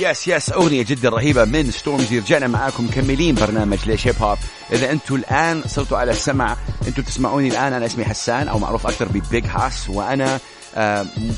yes 0.00 0.28
yes 0.28 0.50
أغنية 0.52 0.82
جدا 0.82 1.08
رهيبة 1.08 1.44
من 1.44 1.70
ستورمزي 1.70 2.18
رجعنا 2.18 2.46
معاكم 2.46 2.84
مكملين 2.84 3.34
برنامج 3.34 3.78
ليش 3.86 4.06
Hip 4.06 4.22
Hop 4.22 4.38
إذا 4.72 4.90
أنتم 4.90 5.14
الآن 5.14 5.62
صرتوا 5.66 5.98
على 5.98 6.10
السمع 6.10 6.56
أنتم 6.88 7.02
تسمعوني 7.02 7.48
الآن 7.48 7.72
أنا 7.72 7.86
اسمي 7.86 8.04
حسان 8.04 8.48
أو 8.48 8.58
معروف 8.58 8.86
أكثر 8.86 9.08
ب 9.08 9.17
Big 9.17 9.46
Hass 9.46 9.88
وأنا 9.88 10.34
آه، 10.34 10.40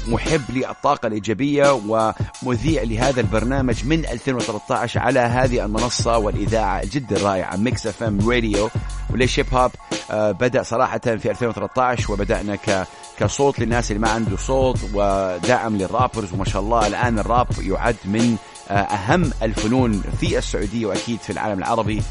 محب 0.09 0.43
للطاقة 0.49 1.07
الإيجابية 1.07 1.81
ومذيع 2.43 2.83
لهذا 2.83 3.21
البرنامج 3.21 3.87
من 3.87 4.07
2013 4.07 5.01
على 5.01 5.21
هذه 5.21 5.65
المنصة 5.65 6.19
والإذاعة 6.19 6.83
جدا 6.85 7.23
رائعة 7.23 7.57
Mix 7.57 7.87
FM 7.87 8.31
Radio 8.31 8.71
وليش 9.11 9.39
Hip 9.41 9.55
Hop 9.55 9.71
آه، 10.11 10.31
بدأ 10.33 10.63
صراحة 10.63 10.99
في 10.99 11.31
2013 11.31 12.13
وبدأنا 12.13 12.57
ك 12.57 12.87
كصوت 13.19 13.59
للناس 13.59 13.91
اللي 13.91 14.03
ما 14.03 14.11
عنده 14.11 14.37
صوت 14.37 14.79
ودعم 14.95 15.77
لل 15.77 15.89
rappers 15.89 16.33
وما 16.33 16.45
شاء 16.45 16.63
الله 16.63 16.87
الآن 16.87 17.19
الراب 17.19 17.47
يعد 17.61 17.97
من 18.05 18.37
آه، 18.71 18.73
أهم 18.75 19.31
الفنون 19.43 20.03
في 20.21 20.39
السعودية 20.39 20.87
وأكيد 20.87 21.19
في 21.19 21.31
العالم 21.31 21.59
العربي. 21.59 22.03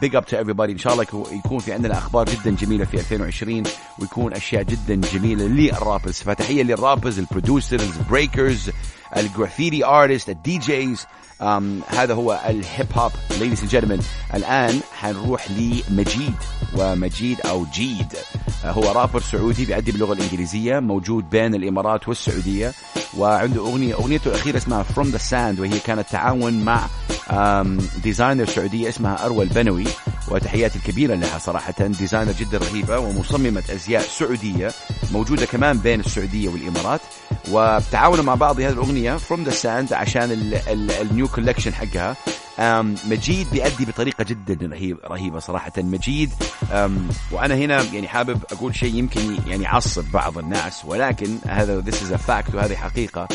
big 0.00 0.16
up 0.16 0.26
to 0.26 0.44
everybody. 0.44 0.70
إن 0.70 0.78
شاء 0.78 0.92
الله 0.92 1.04
يكو- 1.04 1.32
يكون 1.32 1.58
في 1.58 1.72
عندنا 1.72 1.98
أخبار 1.98 2.24
جدا 2.28 2.50
جميلة 2.50 2.84
في 2.84 2.94
2020 3.00 3.62
ويكون 3.98 4.32
أشياء 4.34 4.62
جدا 4.62 4.94
جميلة 5.14 5.44
للرابرز. 5.44 6.14
فتحية 6.14 6.62
للرابرز 6.62 7.18
البرودوسرز 7.18 7.96
البريكرز 7.98 8.70
الجرافيتي 9.16 9.84
ارتست 9.84 10.28
الدي 10.28 10.58
جيز 10.58 11.06
هذا 11.88 12.14
هو 12.14 12.40
ال 12.48 12.58
hip 12.58 12.86
hop 12.94 13.12
ladies 13.30 13.58
and 13.58 13.72
gentlemen 13.72 14.02
الآن 14.34 14.80
حنروح 15.00 15.46
لمجيد. 15.50 16.34
ومجيد 16.76 17.40
أو 17.40 17.66
Jeed. 17.74 18.12
آه، 18.64 18.70
هو 18.70 18.92
رابر 18.92 19.20
سعودي 19.20 19.64
بيأدي 19.64 19.92
باللغة 19.92 20.12
الإنجليزية 20.12 20.78
موجود 20.78 21.30
بين 21.30 21.54
الإمارات 21.54 22.08
والسعودية. 22.08 22.72
وعنده 23.18 23.60
أغنية 23.60 23.94
أغنيته 23.94 24.28
الأخيرة 24.28 24.56
اسمها 24.56 24.84
From 24.84 25.06
the 25.06 25.20
Sand 25.30 25.60
وهي 25.60 25.78
كانت 25.78 26.06
تعاون 26.10 26.64
مع 26.64 26.86
designer 28.02 28.46
سعودية 28.46 28.88
اسمها 28.88 29.24
أروى 29.26 29.44
البنوي. 29.44 29.84
وتحياتي 30.28 30.78
الكبيرة 30.78 31.14
لها 31.14 31.38
صراحة 31.38 31.74
designer 31.80 32.32
جدا 32.32 32.58
رهيبة 32.58 32.98
ومصممة 32.98 33.62
أزياء 33.70 34.02
سعودية 34.02 34.70
موجودة 35.12 35.46
كمان 35.46 35.78
بين 35.78 36.00
السعودية 36.00 36.48
والإمارات. 36.48 37.00
وتعاونوا 37.50 38.24
مع 38.24 38.34
بعض 38.34 38.60
هذه 38.60 38.68
الأغنية 38.68 39.16
From 39.16 39.48
the 39.48 39.54
Sand 39.62 39.92
عشان 39.92 40.52
ال 41.00 41.07
new 41.07 41.28
collection 41.28 41.74
حقها. 41.74 42.16
مجيد 43.10 43.50
بيأدي 43.50 43.84
بطريقة 43.84 44.24
جدا 44.24 44.66
رهيب 44.66 44.98
رهيبة 45.10 45.38
صراحة. 45.38 45.72
مجيد 45.78 46.30
وأنا 47.32 47.54
هنا 47.54 47.82
يعني 47.82 48.08
حابب 48.08 48.40
أقول 48.52 48.76
شيء 48.76 48.94
يمكن 48.94 49.38
يعني 49.46 49.64
يعصب 49.64 50.04
بعض 50.12 50.38
الناس 50.38 50.84
ولكن 50.84 51.38
هذا 51.46 51.82
this 51.82 51.94
is 51.94 52.12
a 52.14 52.18
fact 52.18 52.54
وهذه 52.54 52.74
حقيقة. 52.76 53.28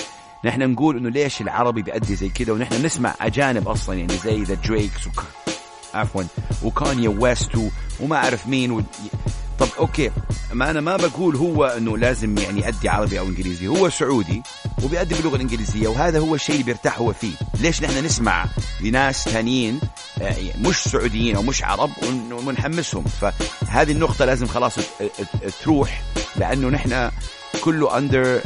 نحن 0.45 0.71
نقول 0.71 0.97
إنه 0.97 1.09
ليش 1.09 1.41
العربي 1.41 1.81
بيأدي 1.81 2.15
زي 2.15 2.29
كذا 2.29 2.53
ونحن 2.53 2.85
نسمع 2.85 3.15
أجانب 3.21 3.67
أصلا 3.67 3.95
يعني 3.95 4.17
زي 4.17 4.43
the 4.43 4.53
Drakes 4.53 5.07
وك... 5.07 5.23
عفوا 5.93 6.23
وكانيا 6.63 7.09
ويست. 7.09 7.51
وما 7.99 8.15
أعرف 8.15 8.47
مين 8.47 8.71
و... 8.71 8.81
طب 9.59 9.67
okay. 9.79 10.11
ما 10.53 10.69
أنا 10.69 10.81
ما 10.81 10.97
بقول 10.97 11.35
هو 11.35 11.65
إنه 11.65 11.97
لازم 11.97 12.37
يعني 12.37 12.61
يأدي 12.61 12.89
عربي 12.89 13.19
أو 13.19 13.25
إنجليزي. 13.25 13.67
هو 13.67 13.89
سعودي 13.89 14.43
وبيأدي 14.83 15.15
باللغة 15.15 15.35
الإنجليزية 15.35 15.87
وهذا 15.87 16.19
هو 16.19 16.35
الشيء 16.35 16.55
اللي 16.55 16.63
بيرتاح 16.65 16.99
هو 16.99 17.13
فيه. 17.13 17.33
ليش؟ 17.59 17.81
نحن 17.83 18.05
نسمع 18.05 18.45
لناس 18.81 19.29
ثانيين 19.29 19.79
آه، 20.21 20.35
مش 20.61 20.75
سعوديين 20.75 21.35
أو 21.35 21.41
مش 21.43 21.63
عرب 21.63 21.89
ون- 22.03 22.33
ونحمسهم. 22.33 23.03
فهذه 23.03 23.91
النقطة 23.91 24.25
لازم 24.25 24.47
خلاص 24.47 24.75
تروح 25.63 26.01
لأنه 26.35 26.69
نحن 26.69 27.11
كله 27.61 27.97
under 27.97 28.41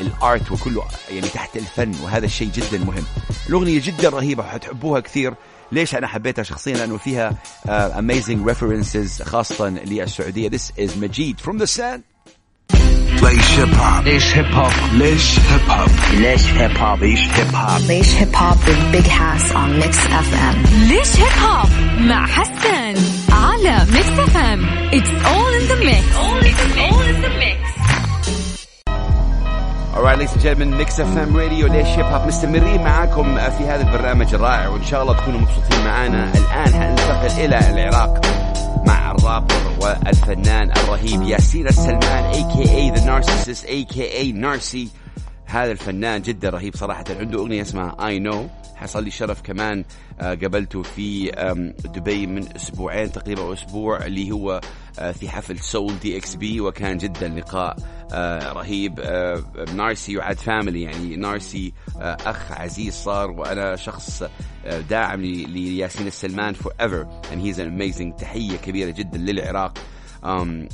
ال 0.00 0.13
art 0.13 0.52
وكله 0.52 0.84
يعني 1.10 1.28
تحت 1.28 1.56
الفن 1.56 1.92
وهذا 2.02 2.26
الشيء 2.26 2.50
جدا 2.50 2.84
مهم. 2.84 3.04
الأغنية 3.48 3.80
جدا 3.84 4.08
رهيبة 4.08 4.42
وحتحبوها 4.44 5.00
كثير. 5.00 5.34
ليش 5.72 5.94
أنا 5.94 6.06
حبيتها 6.06 6.42
شخصيا؟ 6.42 6.76
لأنه 6.76 6.96
فيها 6.96 7.30
uh, 7.66 7.70
amazing 7.94 8.50
references 8.52 9.22
خاصة 9.22 9.68
للسعودية. 9.68 10.48
This 10.50 10.70
is 10.80 10.96
مجيد 10.96 11.40
from 11.40 11.54
the 11.62 11.66
sand 11.78 12.00
Leish 13.22 13.50
Hip 13.56 13.68
Hop. 13.80 14.04
ليش 14.04 14.36
Hip 14.36 14.46
Hop 14.54 14.70
Leish 14.98 15.38
Hip 15.38 15.70
Hop. 15.70 16.14
ليش 16.14 16.46
Hip 16.52 16.78
Hop 16.78 16.98
Leish 17.00 17.28
Hip 17.36 17.54
Hop. 17.54 17.80
Leish 17.88 18.12
Hip 18.20 18.34
Hop 18.34 18.58
with 18.66 18.92
Big 18.92 19.06
Hass 19.06 19.52
on 19.52 19.78
Mix 19.80 19.96
FM. 20.06 20.56
ليش 20.88 21.16
Hip 21.20 21.42
Hop 21.44 21.68
مع 22.00 22.26
حسن 22.26 22.94
على 23.32 23.86
Mix 23.92 24.18
FM 24.18 24.66
It's 24.92 25.10
all 25.26 25.52
in 25.60 25.68
the 25.72 25.84
mix. 25.84 26.04
It's 26.48 26.76
all 26.78 27.02
in 27.12 27.20
the 27.22 27.32
mix. 27.42 27.60
Alright 29.96 30.18
ladies 30.18 30.32
and 30.34 30.42
gentlemen 30.42 30.70
Mix 30.78 30.90
FM 30.98 31.34
Radio 31.36 31.66
ليش 31.72 31.88
هيب 31.88 32.06
هوب 32.06 32.26
مستمرين 32.26 32.82
معاكم 32.84 33.34
في 33.58 33.64
هذا 33.64 33.80
البرنامج 33.88 34.34
الرائع 34.34 34.68
وإن 34.68 34.84
شاء 34.84 35.02
الله 35.02 35.14
تكونوا 35.14 35.40
مبسوطين 35.40 35.84
معنا 35.84 36.32
الآن 36.34 36.74
حننتقل 36.74 37.44
إلى 37.44 37.58
العراق. 37.70 38.20
مع 38.86 39.10
الرابر 39.10 39.54
والفنان 39.80 40.70
الرهيب 40.70 41.22
ياسين 41.22 41.68
السلمان 41.68 42.32
aka 42.32 42.94
The 42.94 43.00
Narcissist 43.00 43.64
aka 43.64 44.32
Narcy. 44.32 44.88
هذا 45.50 45.72
الفنان 45.72 46.22
جدا 46.22 46.50
رهيب 46.50 46.76
صراحة. 46.76 47.04
عنده 47.10 47.38
أغنية 47.38 47.62
اسمها 47.62 48.06
اي 48.06 48.18
نو 48.18 48.48
حصل 48.76 49.04
لي 49.04 49.10
شرف 49.10 49.42
كمان 49.42 49.84
آه، 50.20 50.34
قابلته 50.34 50.82
في 50.82 51.30
دبي 51.84 52.26
من 52.26 52.56
أسبوعين 52.56 53.12
تقريبا 53.12 53.42
أو 53.42 53.52
أسبوع 53.52 54.06
اللي 54.06 54.30
هو 54.32 54.60
آه، 54.98 55.12
في 55.12 55.28
حفل 55.28 55.58
سول 55.58 55.98
دي 56.02 56.16
إكس 56.16 56.34
بي 56.34 56.60
وكان 56.60 56.98
جدا 56.98 57.28
لقاء 57.28 57.76
آه، 58.12 58.52
رهيب 58.52 59.00
نارسي 59.76 60.16
وعاد 60.16 60.38
فاميلي. 60.38 60.82
يعني 60.82 61.16
نارسي 61.16 61.72
أخ 62.00 62.52
عزيز 62.52 62.94
صار 62.94 63.30
وأنا 63.30 63.76
شخص 63.76 64.22
داعم 64.88 65.20
لياسين 65.22 66.06
السلمان 66.06 66.54
forever 66.54 67.06
and 67.32 67.40
he's 67.40 67.58
an 67.58 67.68
amazing. 67.78 68.20
تحية 68.20 68.56
كبيرة 68.56 68.90
جدا 68.90 69.18
للعراق. 69.18 69.78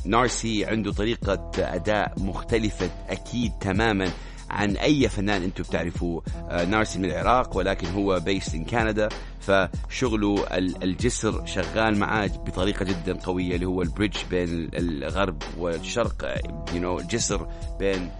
نارسي 0.05 0.65
عنده 0.65 0.93
طريقة 0.93 1.51
أداء 1.59 2.13
مختلفة 2.17 2.91
أكيد 3.09 3.53
تماما. 3.61 4.11
عن 4.51 4.77
أي 4.77 5.09
فنان 5.09 5.43
أنتم 5.43 5.63
بتعرفوه. 5.63 6.23
آه، 6.51 6.65
نارسي 6.65 6.99
من 6.99 7.05
العراق 7.05 7.57
ولكن 7.57 7.87
هو 7.87 8.21
بيست 8.21 8.55
إن 8.55 8.65
كندا 8.65 9.09
فشغله 9.41 10.47
ال- 10.59 10.83
الجسر 10.83 11.47
شغال 11.47 11.99
معاه 11.99 12.27
بطريقة 12.27 12.85
جدا 12.85 13.19
قوية 13.21 13.55
اللي 13.55 13.67
هو 13.67 13.83
ال 13.83 13.88
bridge 13.88 14.17
بين 14.31 14.49
ال- 14.49 15.05
الغرب 15.05 15.43
والشرق 15.59 16.41
you 16.73 16.81
know 16.81 17.01
جسر 17.01 17.49
بين 17.79 18.11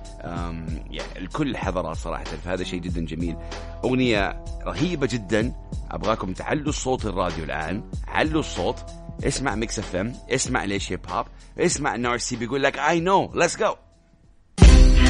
يعني 0.91 1.19
الكل 1.19 1.51
الحضارات 1.51 1.97
صراحة. 1.97 2.25
فهذا 2.25 2.65
شيء 2.65 2.81
جدا 2.81 3.01
جميل. 3.01 3.37
أغنية 3.85 4.45
رهيبة 4.67 5.07
جدا. 5.13 5.53
أبغاكم 5.91 6.33
تعلوا 6.33 6.69
الصوت 6.69 7.07
الراديو 7.07 7.45
الآن. 7.45 7.83
علوا 8.09 8.41
الصوت. 8.41 8.85
اسمع 9.25 9.55
Mix 9.55 9.79
FM 9.79 10.13
اسمع 10.31 10.65
ليش 10.65 10.93
Hip 10.93 11.01
Hop 11.09 11.27
اسمع 11.59 11.97
نارسي 11.97 12.37
بيقول 12.37 12.63
لك 12.63 12.79
I 12.79 13.01
know 13.01 13.31
let's 13.35 13.57
go 13.59 13.75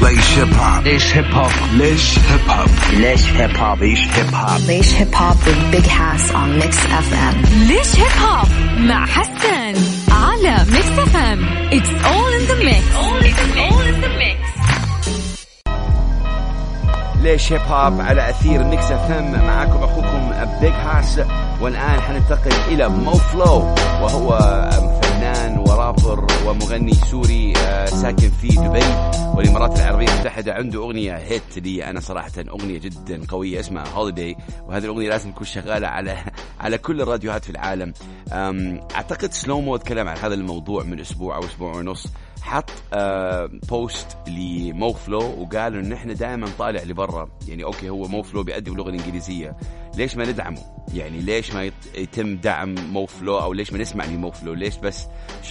ليش 0.01 0.37
Hip 0.39 0.53
Hop 0.53 0.83
ليش 0.83 1.15
Hip 1.15 1.25
Hop 1.33 1.51
ليش 1.73 2.19
Hip 2.19 2.49
Hop 2.49 2.69
ليش 2.93 3.25
Hip 3.31 3.57
Hop 3.57 3.79
ليش 3.83 4.07
Hip 4.13 4.35
Hop 4.35 4.57
Leish 4.67 4.91
Hip 4.99 5.13
Hop 5.19 5.37
with 5.47 5.71
Big 5.73 5.87
Hass 5.87 6.31
on 6.31 6.49
Mix 6.61 6.75
FM. 6.75 7.35
ليش 7.67 7.95
Hip 7.95 8.11
Hop 8.21 8.47
مع 8.77 9.05
حسن 9.05 9.73
على 10.11 10.65
Mix 10.71 10.99
FM 10.99 11.45
it's 11.73 11.89
all 12.05 12.33
in 12.33 12.45
the 12.45 12.55
mix 12.55 12.93
all 12.95 13.23
in 13.87 14.03
the 14.03 14.09
mix. 14.19 14.61
ليش 17.21 17.51
Hip 17.53 17.61
Hop 17.61 18.01
على 18.01 18.29
أثير 18.29 18.63
Mix 18.63 18.91
FM 18.91 19.31
معاكم 19.47 19.83
أخوكم 19.83 20.31
Big 20.61 20.73
Hass 20.73 21.19
والآن 21.61 22.01
حننتقل 22.01 22.53
إلى 22.67 22.89
Mo 22.89 23.13
Flow 23.13 23.75
وهو 24.01 24.37
فنان 25.03 25.56
ورابر 25.67 26.27
ومغني 26.47 26.93
سوري 26.93 27.53
آه، 27.57 27.85
ساكن 27.85 28.29
في 28.29 28.47
دبي 28.47 28.85
والإمارات 29.35 29.79
العربية 29.79 30.07
المتحدة 30.07 30.53
عنده 30.53 30.79
أغنية 30.83 31.17
hit 31.17 31.57
لي. 31.59 31.89
أنا 31.89 31.99
صراحة 31.99 32.31
أغنية 32.49 32.77
جدا 32.79 33.21
قوية 33.29 33.59
اسمها 33.59 33.87
Holiday 33.87 34.35
وهذه 34.67 34.83
الأغنية 34.83 35.09
لازم 35.09 35.31
تكون 35.31 35.47
شغالة 35.47 35.87
على 35.87 36.17
على 36.59 36.77
كل 36.77 37.01
الراديوهات 37.01 37.43
في 37.45 37.49
العالم. 37.49 37.93
أم، 38.31 38.81
أعتقد 38.95 39.33
سلومو 39.33 39.77
تكلم 39.77 40.07
عن 40.07 40.17
هذا 40.17 40.33
الموضوع 40.33 40.83
من 40.83 40.99
أسبوع 40.99 41.35
أو 41.35 41.43
أسبوع 41.45 41.75
ونص. 41.75 42.07
حط 42.41 42.69
post 43.69 44.07
ل 44.27 44.49
Mo 44.49 44.93
Flow 44.93 45.19
وقالوا 45.41 45.81
إن 45.81 45.93
إحنا 45.93 46.13
دائما 46.13 46.47
طالع 46.59 46.83
لبرا. 46.83 47.29
يعني 47.47 47.63
okay 47.63 47.89
هو 47.89 48.07
Mo 48.07 48.21
Flow 48.23 48.43
بيقدم 48.43 48.71
اللغة 48.71 48.89
الإنجليزية. 48.89 49.55
ليش 49.97 50.15
ما 50.17 50.25
ندعمه؟ 50.25 50.57
يعني 50.93 51.19
ليش 51.21 51.53
ما 51.53 51.63
يت- 51.63 51.73
يتم 51.97 52.35
دعم 52.37 52.75
Mo 52.75 53.05
Flow 53.05 53.39
أو 53.39 53.53
ليش 53.53 53.73
ما 53.73 53.79
نسمع 53.79 54.05
ل 54.05 54.14
Mo 54.14 54.31
Flow 54.31 54.53
ليش 54.53 54.77
بس 54.77 55.05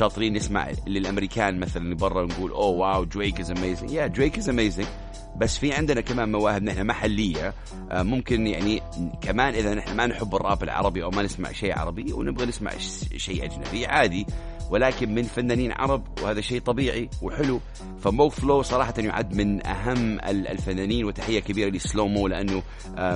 شاطرين 0.09 0.33
نسمع 0.33 0.69
للأمريكان 0.87 1.61
مثلا 1.61 1.95
برا 1.95 2.27
نقول 2.27 2.51
oh 2.51 2.67
wow 2.67 3.05
Drake 3.05 3.41
is 3.41 3.51
amazing 3.51 3.91
يا 3.91 4.07
Drake 4.07 4.39
is 4.39 4.49
amazing 4.49 4.87
بس 5.37 5.59
في 5.59 5.73
عندنا 5.73 6.01
كمان 6.01 6.33
مواهب 6.33 6.63
نحن 6.63 6.87
محلية. 6.87 7.55
آه، 7.91 8.03
ممكن 8.03 8.47
يعني 8.47 8.83
كمان 9.21 9.55
إذا 9.55 9.75
نحن 9.75 9.97
ما 9.97 10.07
نحب 10.07 10.35
الراب 10.35 10.63
العربي 10.63 11.03
أو 11.03 11.11
ما 11.11 11.23
نسمع 11.23 11.53
شيء 11.53 11.79
عربي 11.79 12.13
ونبغى 12.13 12.47
نسمع 12.47 12.71
شيء 13.17 13.45
أجنبي 13.45 13.87
عادي. 13.87 14.27
ولكن 14.71 15.15
من 15.15 15.23
فنانين 15.23 15.73
عرب 15.73 16.19
وهذا 16.23 16.41
شيء 16.41 16.61
طبيعي 16.61 17.09
وحلو. 17.23 17.61
فمو 18.01 18.29
فلو 18.29 18.63
صراحة 18.63 18.95
يعد 18.99 19.35
من 19.35 19.67
أهم 19.67 20.19
ال- 20.19 20.49
الفنانين 20.49 21.05
وتحية 21.05 21.41
كبيرة 21.41 21.71
لسلو 21.71 22.09
مو 22.09 22.29
لأنه 22.29 22.63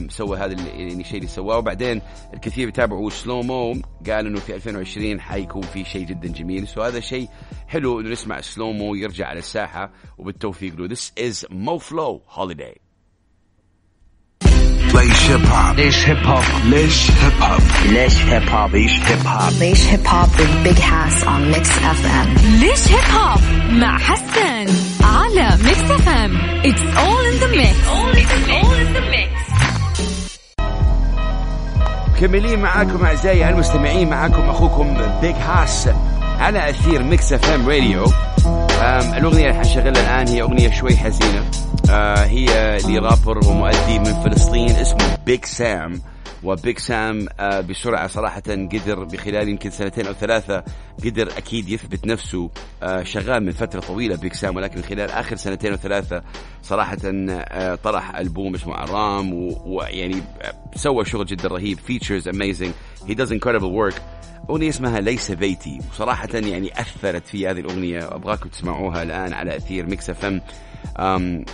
سوى 0.08 0.38
هذا 0.38 0.52
ال- 0.52 0.66
يعني 0.66 1.00
الشيء 1.00 1.16
اللي 1.16 1.28
سواه. 1.28 1.58
وبعدين 1.58 2.02
الكثير 2.34 2.66
بيتابعوا 2.66 3.10
سلو 3.10 3.42
مو 3.42 3.72
قال 4.06 4.26
إنه 4.26 4.38
في 4.38 4.54
2020 4.54 5.20
حيكون 5.20 5.62
في 5.62 5.84
شيء 5.84 6.06
جدا 6.06 6.28
جميل. 6.28 6.68
سو 6.68 6.82
هذا 6.82 7.00
شيء 7.00 7.28
حلو 7.68 8.00
إنه 8.00 8.10
نسمع 8.10 8.40
سلو 8.40 8.72
مو 8.72 8.94
يرجع 8.94 9.26
على 9.26 9.38
الساحة. 9.38 9.92
وبالتوفيق 10.18 10.74
له. 10.76 10.88
This 10.88 11.12
is 11.20 11.44
Mo 11.50 11.78
Flow 11.78 12.20
Holiday. 12.38 12.89
ليش 14.94 15.30
Hip 15.30 15.46
Hop 15.46 15.76
ليش 15.76 16.08
Hip 16.08 16.26
Hop 16.26 16.42
ليش 16.64 17.10
Hip 17.10 17.42
Hop 17.42 17.60
ليش 17.86 18.16
Hip 18.24 18.48
Hop 18.48 18.74
ليش 18.74 19.00
Hip 19.00 19.26
Hop 19.26 19.50
Leish 19.60 19.84
Hip 19.90 20.06
Hop 20.12 20.30
with 20.38 20.64
Big 20.66 20.78
Hass 20.78 21.24
on 21.24 21.40
Mix 21.54 21.68
FM. 21.68 22.28
ليش 22.60 22.88
Hip 22.88 23.14
Hop 23.14 23.40
مع 23.70 23.98
حسن 23.98 24.66
على 25.04 25.58
Mix 25.64 25.90
FM 25.90 26.36
it's 26.64 26.80
all 26.98 27.24
in 27.24 27.34
the 27.40 27.46
mix 27.46 27.76
all 27.88 28.76
in 28.76 28.96
the 28.96 29.02
mix. 29.14 29.54
مكملين 32.16 32.58
معاكم 32.58 33.04
أعزائي 33.04 33.48
المستمعين 33.48 34.10
معاكم 34.10 34.42
أخوكم 34.50 34.96
Big 35.20 35.34
Hass 35.34 35.88
على 36.38 36.70
أثير 36.70 37.02
Mix 37.02 37.32
FM 37.32 37.68
Radio 37.68 38.04
الأغنية 39.16 39.48
اللي 39.50 39.54
حنشغلها 39.54 39.90
الآن 40.20 40.28
هي 40.28 40.42
أغنية 40.42 40.70
شوي 40.70 40.96
حزينة. 40.96 41.44
آه، 41.90 42.24
هي 42.24 42.78
لرابر 42.88 43.38
ومؤدي 43.38 43.98
من 43.98 44.22
فلسطين 44.22 44.70
اسمه 44.70 45.16
Big 45.26 45.35
Sam 45.35 45.44
سام 45.44 47.26
آه، 47.40 47.60
بسرعة 47.60 48.06
صراحة 48.06 48.42
قدر 48.48 49.04
بخلال 49.04 49.48
يمكن 49.48 49.70
سنتين 49.70 50.06
أو 50.06 50.12
ثلاثة 50.12 50.64
قدر 51.04 51.28
أكيد 51.38 51.68
يثبت 51.68 52.06
نفسه 52.06 52.50
آه، 52.82 53.02
شغال 53.02 53.44
من 53.44 53.52
فترة 53.52 53.80
طويلة 53.80 54.16
Big 54.16 54.32
Sam 54.32 54.56
ولكن 54.56 54.82
خلال 54.82 55.10
آخر 55.10 55.36
سنتين 55.36 55.70
أو 55.70 55.76
ثلاثة 55.76 56.22
صراحة 56.62 56.98
آه، 57.04 57.74
طرح 57.74 58.16
ألبوم 58.16 58.54
اسمه 58.54 58.74
عرام 58.74 59.32
ويعني 59.66 60.22
سوى 60.74 61.04
شغل 61.04 61.26
جدا 61.26 61.48
رهيب 61.48 61.78
features 61.78 62.28
amazing 62.28 62.72
هي 63.06 63.16
does 63.16 63.30
incredible 63.30 63.92
work. 63.92 64.00
أغنية 64.50 64.68
اسمها 64.68 65.00
ليس 65.00 65.30
بيتي. 65.30 65.78
وصراحة 65.90 66.28
يعني 66.34 66.80
أثرت 66.80 67.26
في 67.26 67.48
هذه 67.48 67.60
الأغنية 67.60 68.14
أبغاكم 68.14 68.48
تسمعوها 68.48 69.02
الآن 69.02 69.32
على 69.32 69.56
أثير 69.56 69.86
ميكس 69.86 70.10
اف 70.10 70.40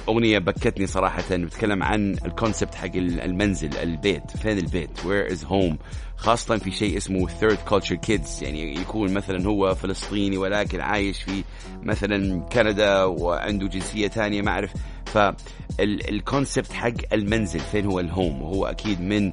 أغنية 0.08 0.38
بكتني 0.38 0.86
صراحة. 0.86 1.22
بتكلم 1.36 1.82
عن 1.82 2.12
ال 2.24 2.30
concept 2.31 2.74
حق 2.74 2.96
ال- 2.96 3.20
المنزل 3.20 3.76
البيت 3.76 4.30
فين 4.36 4.58
البيت؟ 4.58 4.90
Where 5.00 5.32
is 5.36 5.44
home 5.44 5.76
خاصة 6.16 6.56
في 6.58 6.70
شيء 6.70 6.96
اسمه 6.96 7.28
third 7.28 7.58
culture 7.72 7.96
kids. 8.08 8.42
يعني 8.42 8.74
يكون 8.80 9.14
مثلا 9.14 9.46
هو 9.46 9.74
فلسطيني 9.74 10.36
ولكن 10.38 10.80
عايش 10.80 11.22
في 11.22 11.44
مثلا 11.82 12.40
كندا 12.40 13.04
وعنده 13.04 13.66
جنسية 13.68 14.08
ثانية 14.08 14.42
ما 14.42 14.50
أعرف. 14.50 14.72
فال 15.06 15.43
concept 15.43 16.72
حق 16.72 16.92
المنزل 17.12 17.60
فين 17.60 17.86
هو 17.86 18.00
ال 18.00 18.09
home 18.09 18.42
وهو 18.42 18.66
أكيد 18.66 19.00
من 19.00 19.32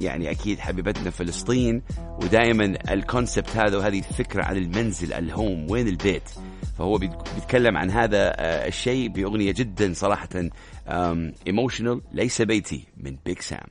يعني 0.00 0.30
أكيد 0.30 0.58
حبيبتنا 0.58 1.10
فلسطين. 1.10 1.82
ودائما 2.22 2.74
ال 2.90 2.98
concept 2.98 3.56
هذا 3.56 3.76
وهذه 3.78 3.98
الفكرة 3.98 4.44
عن 4.44 4.56
المنزل 4.56 5.12
ال 5.12 5.24
home 5.24 5.70
وين 5.70 5.88
البيت؟ 5.88 6.30
فهو 6.78 6.98
بيت- 6.98 7.10
بيتكلم 7.34 7.76
عن 7.76 7.90
هذا 7.90 8.18
آه، 8.36 8.68
الشيء 8.68 9.08
بأغنية 9.08 9.52
جدا 9.52 9.92
صراحة 9.94 10.28
emotional 11.46 12.00
ليس 12.12 12.42
بيتي 12.42 12.84
من 12.96 13.16
Big 13.26 13.38
Sam 13.40 13.66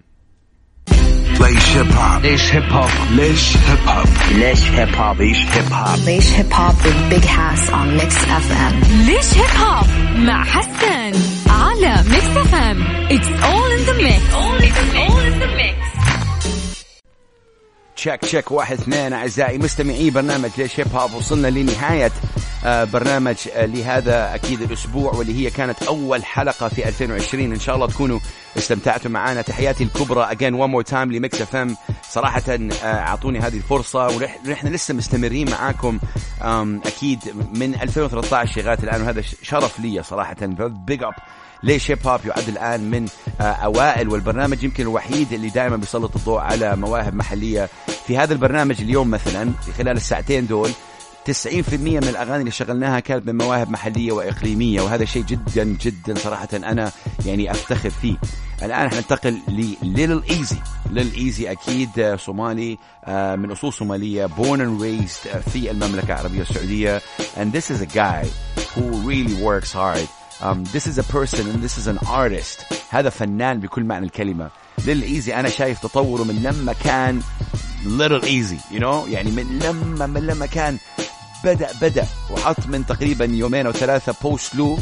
ليش 1.42 1.78
hip 1.78 1.91
hop 1.91 2.21
ليش 2.24 2.54
hip 2.56 2.63
hop 2.63 2.89
ليش 3.12 3.58
hip 3.58 3.88
hop 3.88 4.08
ليش 4.32 4.63
hip 4.63 4.95
hop 4.95 5.21
ليش 5.22 5.38
hip 5.45 5.73
hop 5.73 5.95
Laish 5.95 6.30
Hip 6.38 6.54
Hop 6.54 6.76
with 6.86 7.13
Big 7.13 7.26
Hass 7.26 7.70
on 7.70 7.88
Mix 8.00 8.13
FM. 8.46 8.74
ليش 9.08 9.34
hip 9.34 9.58
hop 9.58 9.88
مع 10.18 10.44
حسن 10.44 11.20
على 11.50 11.96
ميكس 12.10 12.38
اف 12.38 12.56
ام 12.56 12.82
it's 13.12 13.28
all 13.28 13.71
in 13.71 13.80
the 13.86 13.93
mix 13.93 14.23
all 14.34 14.62
in 14.63 14.74
the 14.78 14.92
check 18.04 18.21
check 18.21 18.52
واحد 18.52 18.80
اثنين. 18.80 19.13
أعزائي 19.13 19.58
مستمعي 19.58 20.10
برنامج 20.10 20.50
ليش 20.58 20.80
hip 20.80 20.95
hop 20.95 21.13
وصلنا 21.13 21.48
لنهاية 21.48 22.12
آه، 22.66 22.84
برنامج 22.84 23.36
آه، 23.54 23.66
لهذا 23.66 24.36
أكيد 24.36 24.62
الأسبوع 24.62 25.13
واللي 25.13 25.46
هي 25.46 25.50
كانت 25.50 25.84
أول 25.84 26.26
حلقة 26.26 26.68
في 26.68 26.88
2020 26.88 27.52
إن 27.52 27.60
شاء 27.60 27.76
الله 27.76 27.88
تكونوا 27.88 28.20
استمتعتوا 28.58 29.12
معنا 29.12 29.42
تحياتي 29.42 29.84
الكبرى. 29.84 30.32
again 30.32 30.54
one 30.54 30.69
more 30.69 30.82
time 30.82 31.12
لميكس 31.12 31.42
إف 31.42 31.56
إم. 31.56 31.76
صراحة 32.10 32.44
آه، 32.50 32.86
أعطوني 32.86 33.39
هذه 33.39 33.58
الفرصة 33.58 34.08
ونحن 34.08 34.68
لسه 34.68 34.94
مستمرين 34.94 35.50
معاكم. 35.52 36.00
أكيد 36.86 37.20
من 37.54 37.76
2013 37.76 38.62
لغاية 38.62 38.80
الآن 38.84 39.02
وهذا 39.02 39.22
شرف 39.42 39.80
لي 39.80 40.04
صراحة. 40.04 40.36
big 40.60 41.04
up 41.04 41.13
ليش 41.63 41.92
hip 41.91 42.08
hop 42.08 42.19
يعد 42.26 42.48
الآن 42.48 42.89
من 42.89 43.08
أوائل 43.42 44.10
والبرنامج 44.10 44.63
يمكن 44.63 44.84
الوحيد 44.84 45.34
اللي 45.34 45.50
دائما 45.50 45.76
بيسلط 45.76 46.16
الضوء 46.16 46.39
على 46.39 46.76
مواهب 46.76 47.16
محلية 47.16 47.70
في 48.08 48.18
هذا 48.18 48.34
البرنامج 48.34 48.82
اليوم 48.82 49.12
مثلا 49.12 49.52
في 49.66 49.72
خلال 49.72 49.98
الساعتين 49.98 50.48
دول 50.48 50.70
90% 51.32 51.74
من 51.74 52.08
الأغاني 52.10 52.39
اللي 52.39 52.52
شغلناها 52.52 53.00
كانت 53.00 53.28
من 53.28 53.38
مواهب 53.38 53.70
محلية 53.72 54.12
وإقليمية 54.12 54.82
وهذا 54.82 55.06
شيء 55.06 55.24
جدا 55.24 55.63
جدا 55.63 56.16
صراحة 56.16 56.48
أنا 56.54 56.92
يعني 57.26 57.52
أفتخر 57.52 57.89
فيه. 57.89 58.16
الآن 58.63 58.89
حننتقل 58.89 59.38
ل 59.47 59.66
Lil 59.66 60.23
Eazy 60.30 60.58
Lil 60.91 61.13
Eazy 61.13 61.52
أكيد 61.52 62.16
صومالي 62.16 62.78
آه، 63.06 63.36
من 63.36 63.52
أصول 63.52 63.74
صومالية 63.74 64.28
born 64.28 64.60
and 64.60 64.82
raised 64.82 65.38
في 65.50 65.72
المملكة 65.72 66.06
العربية 66.06 66.42
السعودية. 66.42 67.02
And 67.38 67.54
this 67.54 67.72
is 67.72 67.82
a 67.82 67.96
guy 67.96 68.26
who 68.76 68.82
really 69.10 69.44
works 69.44 69.74
hard. 69.74 70.08
Um, 70.42 70.63
this 70.66 70.88
is 70.88 70.98
a 70.98 71.04
person 71.04 71.48
and 71.50 71.63
this 71.63 71.78
is 71.78 71.88
an 71.88 71.98
artist. 72.08 72.74
هذا 72.89 73.10
فنان 73.10 73.60
بكل 73.60 73.84
معنى 73.84 74.06
الكلمة. 74.06 74.50
Lil 74.86 75.04
Eazy 75.04 75.36
أنا 75.36 75.49
شايف 75.49 75.79
تطوره 75.79 76.23
من 76.23 76.43
لما 76.43 76.73
كان 76.73 77.21
Lil 77.84 78.23
Eazy 78.23 78.76
you 78.75 78.79
know? 78.79 79.07
يعني 79.09 79.31
من 79.31 79.59
لما 79.63 80.07
من 80.07 80.27
لما 80.27 80.45
كان 80.45 80.77
بدأ 81.43 81.69
بدأ 81.81 82.07
وحط 82.31 82.67
من 82.67 82.86
تقريبا 82.86 83.25
يومين 83.25 83.65
أو 83.65 83.71
ثلاثة 83.71 84.15
post 84.21 84.56
له 84.55 84.77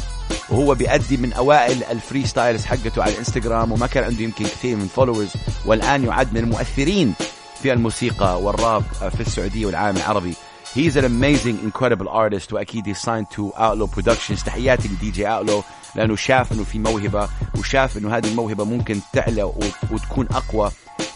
وهو 0.50 0.76
بيأدي 0.76 1.18
من 1.18 1.34
أوائل 1.34 1.84
ال 1.84 2.26
freestyles 2.26 2.66
حقته 2.66 3.04
على 3.04 3.14
الانستغرام 3.14 3.72
وما 3.72 3.88
كان 3.88 4.04
عنده 4.04 4.22
يمكن 4.24 4.46
كثير 4.46 4.76
من 4.76 4.88
followers 4.88 5.30
والآن 5.66 6.04
يعد 6.04 6.34
من 6.34 6.40
المؤثرين 6.40 7.14
في 7.62 7.74
الموسيقى 7.74 8.42
والراب 8.42 8.84
في 9.16 9.22
السعودية 9.22 9.66
والعالم 9.66 9.98
العربي. 9.98 10.34
He's 10.76 10.96
an 10.96 11.04
amazing, 11.04 11.60
incredible 11.60 12.08
artist 12.08 12.54
وأكيد 12.54 12.86
he's 12.88 13.02
signed 13.02 13.30
to 13.30 13.52
Outlaw 13.56 13.88
Productions. 13.88 14.44
تحياتي 14.46 14.88
ل 14.88 15.12
DJ 15.12 15.26
Outlaw. 15.28 15.64
لأنه 15.96 16.16
شاف 16.16 16.52
إنه 16.52 16.64
في 16.64 16.80
موهبة 16.80 17.30
وشاف 17.60 17.98
إنه 17.98 18.18
هذه 18.18 18.28
الموهبة 18.28 18.64
ممكن 18.64 19.00
تعلى 19.14 19.44
وتكون 19.92 20.28
أقوى 20.32 20.72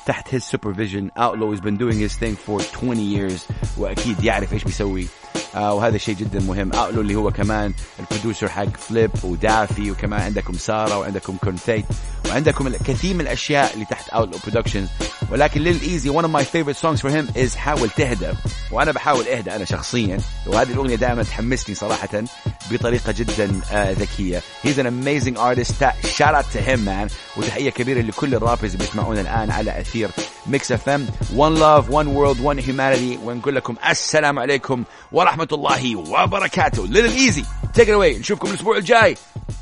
تحت 0.05 0.35
his 0.35 0.43
supervision. 0.43 1.11
Outlaw 1.17 1.51
has 1.51 1.61
been 1.61 1.77
doing 1.77 1.97
his 1.99 2.15
thing 2.15 2.35
for 2.35 2.59
20 2.59 2.99
years 2.99 3.41
وأكيد 3.77 4.23
يعرف 4.23 4.53
إيش 4.53 4.63
بيسوي. 4.63 5.07
وهذا 5.55 5.97
شيء 5.97 6.15
جدا 6.15 6.39
مهم. 6.39 6.73
Outlaw 6.73 7.01
اللي 7.01 7.15
هو 7.15 7.31
كمان 7.31 7.73
ال 7.99 8.05
producer 8.05 8.49
حق 8.49 8.77
فليب 8.77 9.11
ودافي 9.23 9.91
وكمان 9.91 10.21
عندكم 10.21 10.53
سارة 10.53 10.99
وعندكم 10.99 11.37
كونفيت 11.43 11.85
وعندكم 12.29 12.67
الكثير 12.67 13.13
من 13.13 13.21
الأشياء 13.21 13.73
اللي 13.73 13.85
تحت 13.85 14.09
Outlaw 14.09 14.39
Productions 14.47 14.87
ولكن 15.31 15.61
Lil 15.61 15.81
Eazy 15.81 16.09
one 16.13 16.23
of 16.23 16.29
my 16.29 16.43
favorite 16.43 16.77
songs 16.77 17.01
for 17.01 17.09
him 17.09 17.37
is 17.37 17.55
حاول 17.55 17.89
تهدى 17.89 18.31
وأنا 18.71 18.91
بحاول 18.91 19.27
أهدى 19.27 19.55
أنا 19.55 19.65
شخصيا. 19.65 20.17
وهذه 20.47 20.71
الأغنية 20.71 20.95
دائما 20.95 21.23
تحمسني 21.23 21.75
صراحة 21.75 22.23
بطريقة 22.71 23.11
جدا 23.11 23.61
آه 23.71 23.91
ذكية. 23.91 24.41
He's 24.63 24.77
an 24.77 24.85
amazing 24.85 25.37
artist. 25.37 25.83
Shout 26.17 26.35
out 26.35 26.45
to 26.53 26.61
him 26.69 26.85
man. 26.85 27.11
وتحية 27.37 27.69
كبيرة 27.69 28.01
لكل 28.01 28.35
ال 28.35 28.40
rappers 28.40 28.71
اللي 28.71 28.85
بيسمعونا 28.85 29.21
الآن 29.21 29.51
على 29.51 29.79
أثير 29.79 30.09
ميكس 30.47 30.71
اف 30.71 30.89
ام 30.89 31.07
one 31.35 31.57
love 31.57 31.89
one 31.91 32.07
world 32.07 32.39
one 32.39 32.65
humanity. 32.67 33.19
ونقول 33.23 33.55
لكم 33.55 33.75
السلام 33.89 34.39
عليكم 34.39 34.83
ورحمة 35.11 35.47
الله 35.51 35.95
وبركاته 35.95 36.87
Lil 36.87 37.05
Eazy 37.05 37.43
take 37.77 37.87
it 37.87 37.95
away. 37.95 38.19
نشوفكم 38.19 38.49
الأسبوع 38.49 38.77
الجاي 38.77 39.17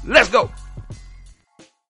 let's 0.08 0.30
go. 0.36 0.62